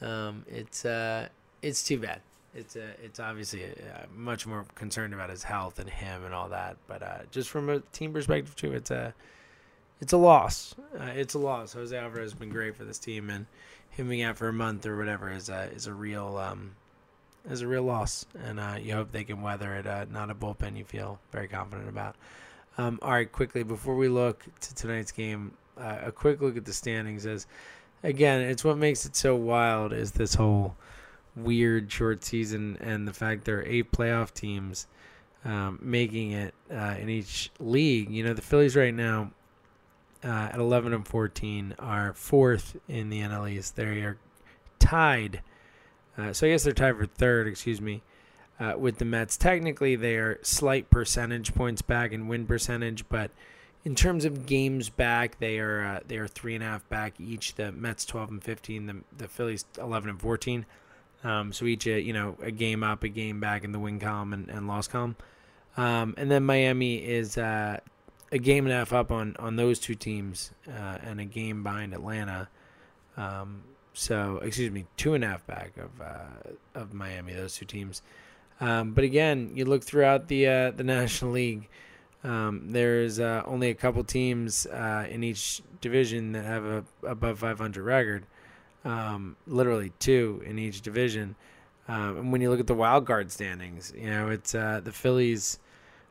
um, 0.00 0.44
it's 0.48 0.84
uh, 0.84 1.28
it's 1.62 1.82
too 1.82 1.98
bad. 1.98 2.20
It's 2.54 2.76
uh, 2.76 2.92
it's 3.02 3.20
obviously 3.20 3.64
uh, 3.64 4.06
much 4.16 4.46
more 4.46 4.64
concerned 4.74 5.12
about 5.12 5.30
his 5.30 5.42
health 5.42 5.78
and 5.78 5.88
him 5.88 6.24
and 6.24 6.34
all 6.34 6.48
that, 6.48 6.76
but 6.86 7.02
uh, 7.02 7.18
just 7.30 7.50
from 7.50 7.68
a 7.68 7.80
team 7.92 8.12
perspective 8.12 8.56
too, 8.56 8.72
it's 8.72 8.90
a 8.90 9.14
it's 10.00 10.12
a 10.12 10.16
loss. 10.16 10.74
Uh, 10.98 11.04
it's 11.14 11.34
a 11.34 11.38
loss. 11.38 11.72
Jose 11.72 11.96
Alvarez 11.96 12.32
has 12.32 12.34
been 12.34 12.48
great 12.48 12.76
for 12.76 12.84
this 12.84 12.98
team, 12.98 13.30
and 13.30 13.46
him 13.98 14.10
out 14.22 14.36
for 14.36 14.48
a 14.48 14.52
month 14.52 14.86
or 14.86 14.96
whatever 14.96 15.30
is 15.30 15.48
a 15.48 15.70
is 15.74 15.86
a 15.86 15.92
real 15.92 16.36
um, 16.36 16.72
is 17.50 17.62
a 17.62 17.66
real 17.66 17.82
loss, 17.82 18.26
and 18.44 18.60
uh, 18.60 18.76
you 18.80 18.94
hope 18.94 19.12
they 19.12 19.24
can 19.24 19.42
weather 19.42 19.74
it. 19.74 19.86
Uh, 19.86 20.06
not 20.10 20.30
a 20.30 20.34
bullpen 20.34 20.76
you 20.76 20.84
feel 20.84 21.18
very 21.32 21.48
confident 21.48 21.88
about. 21.88 22.16
Um, 22.76 22.98
all 23.02 23.10
right, 23.10 23.30
quickly 23.30 23.62
before 23.62 23.96
we 23.96 24.08
look 24.08 24.44
to 24.60 24.74
tonight's 24.74 25.12
game, 25.12 25.52
uh, 25.76 25.98
a 26.06 26.12
quick 26.12 26.40
look 26.40 26.56
at 26.56 26.64
the 26.64 26.72
standings. 26.72 27.26
As 27.26 27.46
again, 28.02 28.40
it's 28.40 28.64
what 28.64 28.78
makes 28.78 29.04
it 29.04 29.16
so 29.16 29.34
wild 29.34 29.92
is 29.92 30.12
this 30.12 30.34
whole 30.34 30.76
weird 31.36 31.90
short 31.90 32.24
season 32.24 32.76
and 32.80 33.06
the 33.06 33.12
fact 33.12 33.44
there 33.44 33.58
are 33.58 33.64
eight 33.64 33.92
playoff 33.92 34.34
teams 34.34 34.88
um, 35.44 35.78
making 35.80 36.32
it 36.32 36.54
uh, 36.70 36.96
in 36.98 37.08
each 37.08 37.50
league. 37.60 38.10
You 38.10 38.24
know, 38.24 38.34
the 38.34 38.42
Phillies 38.42 38.76
right 38.76 38.94
now 38.94 39.30
uh, 40.24 40.50
at 40.52 40.58
11 40.58 40.92
and 40.92 41.06
14 41.06 41.74
are 41.78 42.12
fourth 42.12 42.76
in 42.88 43.10
the 43.10 43.20
NL 43.20 43.50
East. 43.50 43.76
They 43.76 43.84
are 44.02 44.18
tied. 44.78 45.42
Uh, 46.16 46.32
so 46.32 46.46
I 46.46 46.50
guess 46.50 46.64
they're 46.64 46.72
tied 46.72 46.96
for 46.96 47.06
third, 47.06 47.46
excuse 47.46 47.80
me, 47.80 48.02
uh, 48.58 48.74
with 48.76 48.98
the 48.98 49.04
Mets. 49.04 49.36
Technically, 49.36 49.96
they 49.96 50.16
are 50.16 50.38
slight 50.42 50.90
percentage 50.90 51.54
points 51.54 51.82
back 51.82 52.12
in 52.12 52.26
win 52.28 52.46
percentage, 52.46 53.08
but 53.08 53.30
in 53.84 53.94
terms 53.94 54.24
of 54.24 54.46
games 54.46 54.88
back, 54.90 55.38
they 55.38 55.58
are 55.58 55.84
uh, 55.84 56.00
they 56.06 56.16
are 56.16 56.26
three 56.26 56.54
and 56.54 56.64
a 56.64 56.66
half 56.66 56.88
back 56.88 57.14
each. 57.20 57.54
The 57.54 57.70
Mets 57.70 58.04
12 58.04 58.30
and 58.30 58.42
15, 58.42 58.86
the 58.86 58.96
the 59.16 59.28
Phillies 59.28 59.64
11 59.78 60.10
and 60.10 60.20
14. 60.20 60.66
Um, 61.24 61.52
so 61.52 61.64
each, 61.64 61.86
uh, 61.86 61.92
you 61.92 62.12
know, 62.12 62.36
a 62.42 62.50
game 62.50 62.82
up, 62.82 63.02
a 63.02 63.08
game 63.08 63.40
back 63.40 63.64
in 63.64 63.72
the 63.72 63.78
win 63.78 63.98
column 63.98 64.32
and, 64.32 64.48
and 64.48 64.68
loss 64.68 64.86
column. 64.86 65.16
Um, 65.76 66.14
and 66.16 66.30
then 66.30 66.44
Miami 66.44 66.96
is 66.96 67.38
uh, 67.38 67.80
a 68.30 68.38
game 68.38 68.66
and 68.66 68.72
a 68.72 68.76
half 68.76 68.92
up 68.92 69.10
on 69.10 69.36
on 69.38 69.56
those 69.56 69.78
two 69.78 69.94
teams 69.94 70.52
uh, 70.68 70.98
and 71.02 71.20
a 71.20 71.24
game 71.24 71.62
behind 71.62 71.94
Atlanta. 71.94 72.48
Um, 73.16 73.62
so 73.92 74.38
excuse 74.42 74.70
me, 74.70 74.86
two 74.96 75.14
and 75.14 75.24
a 75.24 75.28
half 75.28 75.46
back 75.46 75.72
of 75.76 76.00
uh, 76.00 76.80
of 76.80 76.92
Miami. 76.92 77.32
Those 77.32 77.56
two 77.56 77.66
teams. 77.66 78.02
Um, 78.60 78.92
but 78.92 79.04
again, 79.04 79.52
you 79.54 79.64
look 79.64 79.82
throughout 79.82 80.28
the 80.28 80.46
uh, 80.46 80.70
the 80.72 80.84
National 80.84 81.32
League. 81.32 81.68
Um, 82.24 82.72
there's 82.72 83.20
uh, 83.20 83.42
only 83.46 83.70
a 83.70 83.74
couple 83.74 84.02
teams 84.02 84.66
uh, 84.66 85.06
in 85.08 85.22
each 85.22 85.62
division 85.80 86.32
that 86.32 86.44
have 86.44 86.64
a 86.64 86.84
above 87.04 87.38
500 87.38 87.82
record. 87.82 88.26
Um, 88.84 89.36
literally 89.46 89.92
two 89.98 90.42
in 90.44 90.58
each 90.58 90.80
division. 90.80 91.36
Um, 91.88 92.18
and 92.18 92.32
when 92.32 92.40
you 92.40 92.50
look 92.50 92.60
at 92.60 92.66
the 92.66 92.74
wild 92.74 93.06
card 93.06 93.32
standings, 93.32 93.92
you 93.96 94.10
know 94.10 94.28
it's 94.28 94.54
uh, 94.54 94.80
the 94.82 94.92
Phillies 94.92 95.58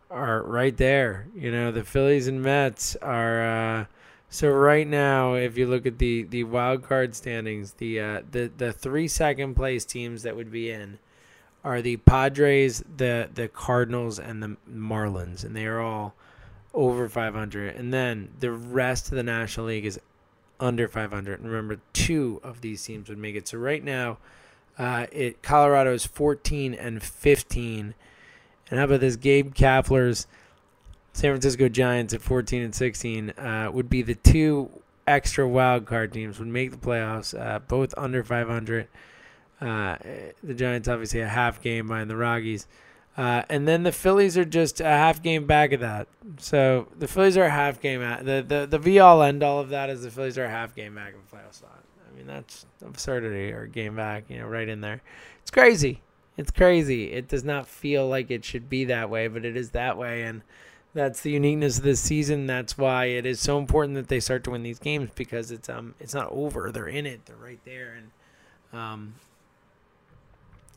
are 0.09 0.41
right 0.43 0.75
there. 0.75 1.27
You 1.35 1.51
know, 1.51 1.71
the 1.71 1.83
Phillies 1.83 2.27
and 2.27 2.41
Mets 2.41 2.95
are. 2.97 3.43
Uh, 3.79 3.85
so 4.29 4.49
right 4.49 4.87
now, 4.87 5.35
if 5.35 5.57
you 5.57 5.67
look 5.67 5.85
at 5.85 5.99
the 5.99 6.23
the 6.23 6.43
wild 6.43 6.83
card 6.83 7.15
standings, 7.15 7.73
the 7.73 7.99
uh, 7.99 8.21
the 8.31 8.51
the 8.57 8.73
three 8.73 9.07
second 9.07 9.55
place 9.55 9.85
teams 9.85 10.23
that 10.23 10.35
would 10.35 10.51
be 10.51 10.69
in 10.69 10.99
are 11.63 11.81
the 11.81 11.97
Padres, 11.97 12.83
the 12.97 13.29
the 13.33 13.47
Cardinals, 13.47 14.19
and 14.19 14.43
the 14.43 14.57
Marlins, 14.69 15.43
and 15.43 15.55
they 15.55 15.65
are 15.65 15.79
all 15.79 16.13
over 16.73 17.09
500. 17.09 17.75
And 17.75 17.93
then 17.93 18.29
the 18.39 18.51
rest 18.51 19.11
of 19.11 19.15
the 19.15 19.23
National 19.23 19.67
League 19.67 19.85
is 19.85 19.99
under 20.59 20.87
500. 20.87 21.39
And 21.39 21.49
remember, 21.49 21.79
two 21.93 22.39
of 22.43 22.61
these 22.61 22.83
teams 22.83 23.09
would 23.09 23.17
make 23.17 23.35
it. 23.35 23.47
So 23.47 23.57
right 23.57 23.83
now, 23.83 24.17
uh, 24.77 25.07
it 25.11 25.41
Colorado 25.41 25.93
is 25.93 26.05
14 26.05 26.73
and 26.73 27.01
15 27.01 27.95
and 28.69 28.79
how 28.79 28.85
about 28.85 28.99
this? 28.99 29.15
Gabe 29.15 29.53
Kapler's 29.53 30.27
San 31.13 31.31
Francisco 31.31 31.67
Giants 31.69 32.13
at 32.13 32.21
14 32.21 32.61
and 32.61 32.75
16 32.75 33.31
uh, 33.31 33.69
would 33.73 33.89
be 33.89 34.01
the 34.01 34.15
two 34.15 34.69
extra 35.07 35.47
wild 35.47 35.85
card 35.85 36.11
teams 36.13 36.37
would 36.37 36.47
make 36.47 36.71
the 36.71 36.77
playoffs, 36.77 37.39
uh, 37.39 37.59
both 37.59 37.93
under 37.97 38.23
500. 38.23 38.87
Uh, 39.59 39.97
the 40.43 40.53
Giants 40.53 40.87
obviously 40.87 41.21
a 41.21 41.27
half 41.27 41.61
game 41.61 41.87
behind 41.87 42.09
the 42.09 42.17
Rockies. 42.17 42.67
Uh, 43.17 43.41
and 43.49 43.67
then 43.67 43.81
the 43.81 43.91
Phillies 43.91 44.37
are 44.37 44.45
just 44.45 44.79
a 44.79 44.83
half 44.83 45.23
game 45.23 45.47
back 45.47 45.71
of 45.71 45.79
that. 45.79 46.07
So 46.37 46.87
the 46.99 47.07
Phillies 47.07 47.35
are 47.35 47.45
a 47.45 47.49
half 47.49 47.81
game 47.81 48.03
at 48.03 48.23
the 48.23 48.45
the 48.47 48.67
the 48.67 48.77
be 48.77 48.99
all 48.99 49.23
end 49.23 49.41
all 49.41 49.59
of 49.59 49.69
that 49.69 49.89
is 49.89 50.03
the 50.03 50.11
Phillies 50.11 50.37
are 50.37 50.45
a 50.45 50.49
half 50.49 50.75
game 50.75 50.93
back 50.93 51.15
of 51.15 51.27
the 51.27 51.35
playoff 51.35 51.55
spot. 51.55 51.83
I 52.07 52.15
mean 52.15 52.27
that's 52.27 52.67
absurdity 52.85 53.51
or 53.51 53.65
game 53.65 53.95
back, 53.95 54.25
you 54.29 54.37
know, 54.37 54.45
right 54.45 54.69
in 54.69 54.81
there. 54.81 55.01
It's 55.41 55.49
crazy. 55.49 56.01
It's 56.37 56.51
crazy. 56.51 57.11
It 57.11 57.27
does 57.27 57.43
not 57.43 57.67
feel 57.67 58.07
like 58.07 58.29
it 58.29 58.45
should 58.45 58.69
be 58.69 58.85
that 58.85 59.09
way, 59.09 59.27
but 59.27 59.43
it 59.43 59.57
is 59.57 59.71
that 59.71 59.97
way. 59.97 60.21
And 60.21 60.43
that's 60.93 61.21
the 61.21 61.31
uniqueness 61.31 61.79
of 61.79 61.83
this 61.83 61.99
season. 61.99 62.47
That's 62.47 62.77
why 62.77 63.05
it 63.05 63.25
is 63.25 63.39
so 63.39 63.57
important 63.57 63.95
that 63.95 64.07
they 64.07 64.19
start 64.19 64.43
to 64.45 64.51
win 64.51 64.63
these 64.63 64.79
games 64.79 65.09
because 65.15 65.51
it's 65.51 65.67
um 65.69 65.95
it's 65.99 66.13
not 66.13 66.29
over. 66.31 66.71
They're 66.71 66.87
in 66.87 67.05
it. 67.05 67.25
They're 67.25 67.35
right 67.35 67.59
there, 67.65 67.97
and 67.97 68.79
um, 68.79 69.15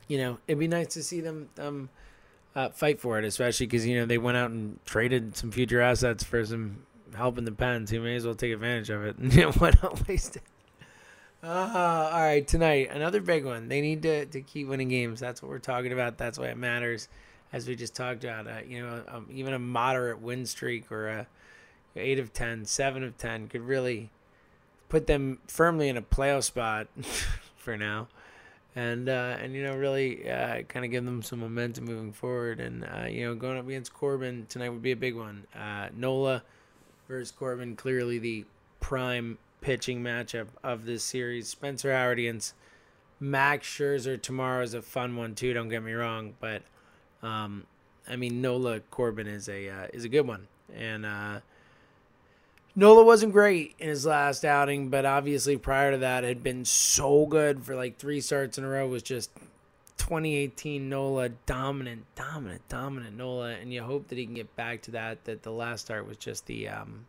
you 0.09 0.19
know, 0.19 0.39
it'd 0.49 0.59
be 0.59 0.69
nice 0.69 0.89
to 0.95 1.03
see 1.03 1.21
them 1.21 1.49
um 1.59 1.91
uh, 2.55 2.69
fight 2.71 3.01
for 3.01 3.19
it, 3.19 3.25
especially 3.25 3.67
because 3.67 3.87
you 3.87 3.99
know 3.99 4.07
they 4.07 4.19
went 4.19 4.37
out 4.37 4.51
and 4.51 4.79
traded 4.85 5.37
some 5.37 5.51
future 5.51 5.81
assets 5.81 6.25
for 6.25 6.45
some 6.45 6.85
help 7.15 7.39
in 7.39 7.45
the 7.45 7.53
pens. 7.53 7.91
Who 7.91 8.01
may 8.01 8.17
as 8.17 8.25
well 8.25 8.35
take 8.35 8.53
advantage 8.53 8.91
of 8.91 9.05
it. 9.05 9.17
And 9.19 9.33
you 9.35 9.51
why 9.53 9.73
not 9.83 10.07
waste 10.09 10.37
it? 10.37 10.43
Uh, 11.43 12.11
all 12.13 12.21
right, 12.21 12.47
tonight 12.47 12.91
another 12.91 13.21
big 13.23 13.47
one. 13.47 13.69
They 13.69 13.81
need 13.81 14.03
to, 14.03 14.27
to 14.27 14.43
keep 14.43 14.69
winning 14.69 14.89
games. 14.89 15.21
That's 15.21 15.41
what 15.41 15.49
we're 15.49 15.59
talking 15.59 15.91
about. 15.91 16.19
That's 16.19 16.39
why 16.39 16.49
it 16.49 16.59
matters, 16.59 17.09
as 17.51 17.67
we 17.67 17.77
just 17.77 17.97
talked 17.97 18.25
about. 18.25 18.47
Uh, 18.47 18.61
you 18.69 18.83
know, 18.83 19.03
um, 19.09 19.27
even 19.31 19.55
a 19.55 19.59
moderate 19.59 20.21
win 20.21 20.45
streak 20.45 20.93
or 20.93 21.09
a 21.09 21.27
eight 21.97 22.19
of 22.19 22.35
10, 22.35 22.67
7 22.67 23.03
of 23.03 23.17
ten 23.17 23.49
could 23.49 23.63
really 23.63 24.11
put 24.91 25.07
them 25.07 25.39
firmly 25.47 25.89
in 25.89 25.97
a 25.97 26.03
playoff 26.03 26.45
spot 26.45 26.89
for 27.57 27.75
now, 27.75 28.09
and 28.77 29.09
uh, 29.09 29.37
and 29.41 29.55
you 29.55 29.65
know 29.65 29.75
really 29.77 30.31
uh, 30.31 30.61
kind 30.63 30.85
of 30.85 30.91
give 30.91 31.07
them 31.07 31.23
some 31.23 31.41
momentum 31.41 31.87
moving 31.87 32.13
forward. 32.13 32.61
And 32.61 32.85
uh, 32.85 33.07
you 33.09 33.25
know, 33.25 33.35
going 33.35 33.57
up 33.57 33.67
against 33.67 33.95
Corbin 33.95 34.45
tonight 34.51 34.69
would 34.69 34.83
be 34.83 34.93
a 34.93 34.97
big 34.97 35.17
one. 35.17 35.47
Uh, 35.59 35.89
Nola 35.97 36.43
versus 37.09 37.31
Corbin, 37.31 37.77
clearly 37.77 38.19
the 38.19 38.45
prime 38.81 39.39
pitching 39.61 40.03
matchup 40.03 40.49
of 40.63 40.85
this 40.85 41.05
series. 41.05 41.49
Spencer 41.49 41.93
Howard 41.93 42.19
against 42.19 42.55
Max 43.21 43.69
Scherzer 43.69 44.21
tomorrow 44.21 44.63
is 44.63 44.75
a 44.75 44.83
fun 44.83 45.17
one 45.17 45.35
too. 45.35 45.53
Don't 45.53 45.69
get 45.69 45.83
me 45.83 45.93
wrong, 45.93 46.35
but 46.41 46.63
um, 47.23 47.67
I 48.09 48.17
mean 48.17 48.41
Nola 48.41 48.81
Corbin 48.91 49.27
is 49.27 49.49
a 49.49 49.69
uh, 49.69 49.87
is 49.93 50.05
a 50.05 50.09
good 50.09 50.27
one, 50.27 50.49
and 50.75 51.05
uh, 51.05 51.41
Nola 52.75 53.05
wasn't 53.05 53.33
great 53.33 53.75
in 53.79 53.89
his 53.89 54.07
last 54.07 54.45
outing, 54.45 54.89
but 54.89 55.05
obviously 55.05 55.59
prior 55.59 55.91
to 55.91 55.99
that 55.99 56.25
had 56.25 56.43
been 56.43 56.65
so 56.65 57.27
good 57.27 57.63
for 57.63 57.77
like 57.77 57.99
three 57.99 58.23
starts 58.23 58.57
in 58.57 58.65
a 58.65 58.69
row. 58.69 58.89
Was 58.89 59.03
just 59.03 59.31
2018 59.99 60.89
Nola 60.89 61.29
dominant, 61.45 62.07
dominant, 62.15 62.67
dominant 62.71 63.19
Nola, 63.19 63.51
and 63.51 63.71
you 63.71 63.83
hope 63.83 64.09
that 64.09 64.17
he 64.17 64.25
can 64.25 64.35
get 64.35 64.57
back 64.57 64.81
to 64.83 64.93
that. 64.93 65.25
That 65.25 65.43
the 65.43 65.53
last 65.53 65.85
start 65.85 66.07
was 66.07 66.17
just 66.17 66.47
the 66.47 66.69
um, 66.69 67.05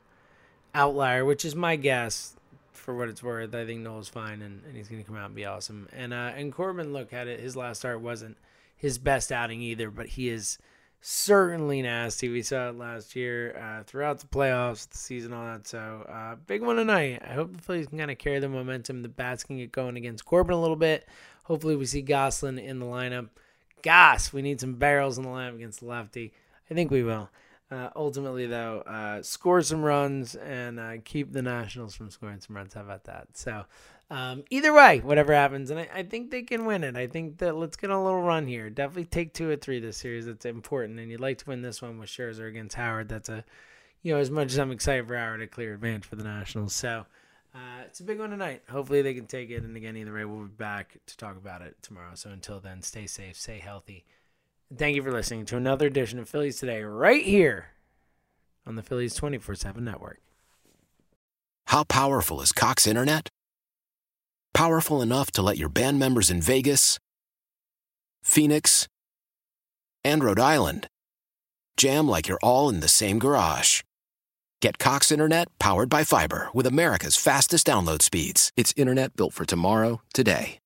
outlier, 0.75 1.23
which 1.23 1.45
is 1.45 1.55
my 1.55 1.77
guess 1.77 2.35
for 2.73 2.95
what 2.95 3.09
it's 3.09 3.23
worth. 3.23 3.53
I 3.53 3.65
think 3.65 3.81
Noel's 3.81 4.09
fine, 4.09 4.41
and, 4.41 4.63
and 4.65 4.75
he's 4.75 4.87
going 4.87 5.01
to 5.01 5.07
come 5.07 5.17
out 5.17 5.27
and 5.27 5.35
be 5.35 5.45
awesome. 5.45 5.87
And 5.93 6.13
uh, 6.13 6.31
and 6.35 6.53
Corbin, 6.53 6.93
look 6.93 7.13
at 7.13 7.27
it. 7.27 7.39
His 7.39 7.55
last 7.55 7.79
start 7.79 8.01
wasn't 8.01 8.37
his 8.75 8.97
best 8.97 9.31
outing 9.31 9.61
either, 9.61 9.89
but 9.89 10.07
he 10.07 10.29
is 10.29 10.57
certainly 11.01 11.81
nasty. 11.81 12.29
We 12.29 12.43
saw 12.43 12.69
it 12.69 12.77
last 12.77 13.15
year 13.15 13.57
uh, 13.57 13.83
throughout 13.83 14.19
the 14.19 14.27
playoffs, 14.27 14.89
the 14.89 14.97
season, 14.97 15.33
all 15.33 15.45
that. 15.45 15.67
So 15.67 16.05
uh, 16.09 16.35
big 16.47 16.61
one 16.61 16.77
tonight. 16.77 17.21
I 17.27 17.33
hope 17.33 17.55
the 17.55 17.61
Phillies 17.61 17.87
can 17.87 17.97
kind 17.97 18.11
of 18.11 18.17
carry 18.17 18.39
the 18.39 18.49
momentum. 18.49 19.01
The 19.01 19.09
bats 19.09 19.43
can 19.43 19.57
get 19.57 19.71
going 19.71 19.97
against 19.97 20.25
Corbin 20.25 20.53
a 20.53 20.61
little 20.61 20.75
bit. 20.75 21.07
Hopefully, 21.43 21.75
we 21.75 21.85
see 21.85 22.01
Gosselin 22.01 22.59
in 22.59 22.79
the 22.79 22.85
lineup. 22.85 23.29
Goss, 23.81 24.31
we 24.31 24.41
need 24.41 24.59
some 24.61 24.75
barrels 24.75 25.17
in 25.17 25.23
the 25.23 25.29
lineup 25.29 25.55
against 25.55 25.79
the 25.79 25.87
lefty. 25.87 26.33
I 26.69 26.73
think 26.73 26.91
we 26.91 27.03
will. 27.03 27.29
Uh, 27.71 27.89
ultimately, 27.95 28.47
though, 28.47 28.81
uh, 28.81 29.21
score 29.21 29.61
some 29.61 29.81
runs 29.81 30.35
and 30.35 30.77
uh, 30.77 30.93
keep 31.05 31.31
the 31.31 31.41
Nationals 31.41 31.95
from 31.95 32.09
scoring 32.09 32.41
some 32.41 32.57
runs. 32.57 32.73
How 32.73 32.81
about 32.81 33.05
that? 33.05 33.29
So, 33.33 33.63
um, 34.09 34.43
either 34.49 34.73
way, 34.73 34.99
whatever 34.99 35.33
happens, 35.33 35.71
and 35.71 35.79
I, 35.79 35.87
I, 35.93 36.03
think 36.03 36.31
they 36.31 36.41
can 36.41 36.65
win 36.65 36.83
it. 36.83 36.97
I 36.97 37.07
think 37.07 37.37
that 37.37 37.55
let's 37.55 37.77
get 37.77 37.89
a 37.89 37.97
little 37.97 38.23
run 38.23 38.45
here. 38.45 38.69
Definitely 38.69 39.05
take 39.05 39.33
two 39.33 39.49
or 39.49 39.55
three 39.55 39.79
this 39.79 39.95
series. 39.95 40.25
That's 40.25 40.45
important, 40.45 40.99
and 40.99 41.09
you'd 41.09 41.21
like 41.21 41.37
to 41.37 41.45
win 41.45 41.61
this 41.61 41.81
one 41.81 41.97
with 41.97 42.09
Scherzer 42.09 42.49
against 42.49 42.75
Howard. 42.75 43.07
That's 43.07 43.29
a, 43.29 43.45
you 44.01 44.13
know, 44.13 44.19
as 44.19 44.29
much 44.29 44.51
as 44.51 44.59
I'm 44.59 44.71
excited 44.71 45.07
for 45.07 45.15
Howard, 45.15 45.41
a 45.41 45.47
clear 45.47 45.73
advantage 45.73 46.03
for 46.03 46.17
the 46.17 46.25
Nationals. 46.25 46.73
So, 46.73 47.05
uh, 47.55 47.83
it's 47.85 48.01
a 48.01 48.03
big 48.03 48.19
one 48.19 48.31
tonight. 48.31 48.63
Hopefully, 48.69 49.01
they 49.01 49.13
can 49.13 49.27
take 49.27 49.49
it. 49.49 49.63
And 49.63 49.77
again, 49.77 49.95
either 49.95 50.13
way, 50.13 50.25
we'll 50.25 50.43
be 50.43 50.49
back 50.49 50.97
to 51.05 51.15
talk 51.15 51.37
about 51.37 51.61
it 51.61 51.77
tomorrow. 51.81 52.15
So 52.15 52.31
until 52.31 52.59
then, 52.59 52.81
stay 52.81 53.07
safe, 53.07 53.37
stay 53.37 53.59
healthy. 53.59 54.03
Thank 54.75 54.95
you 54.95 55.03
for 55.03 55.11
listening 55.11 55.45
to 55.47 55.57
another 55.57 55.87
edition 55.87 56.17
of 56.17 56.29
Phillies 56.29 56.57
Today, 56.57 56.81
right 56.83 57.25
here 57.25 57.71
on 58.65 58.77
the 58.77 58.81
Phillies 58.81 59.13
24 59.15 59.55
7 59.55 59.83
network. 59.83 60.21
How 61.67 61.83
powerful 61.83 62.39
is 62.39 62.53
Cox 62.53 62.87
Internet? 62.87 63.27
Powerful 64.53 65.01
enough 65.01 65.29
to 65.31 65.41
let 65.41 65.57
your 65.57 65.67
band 65.67 65.99
members 65.99 66.29
in 66.29 66.41
Vegas, 66.41 66.99
Phoenix, 68.23 68.87
and 70.05 70.23
Rhode 70.23 70.39
Island 70.39 70.87
jam 71.75 72.07
like 72.07 72.29
you're 72.29 72.39
all 72.41 72.69
in 72.69 72.79
the 72.79 72.87
same 72.87 73.19
garage. 73.19 73.81
Get 74.61 74.77
Cox 74.77 75.11
Internet 75.11 75.47
powered 75.59 75.89
by 75.89 76.05
fiber 76.05 76.49
with 76.53 76.65
America's 76.65 77.17
fastest 77.17 77.67
download 77.67 78.01
speeds. 78.01 78.51
It's 78.55 78.73
internet 78.77 79.17
built 79.17 79.33
for 79.33 79.45
tomorrow, 79.45 80.01
today. 80.13 80.60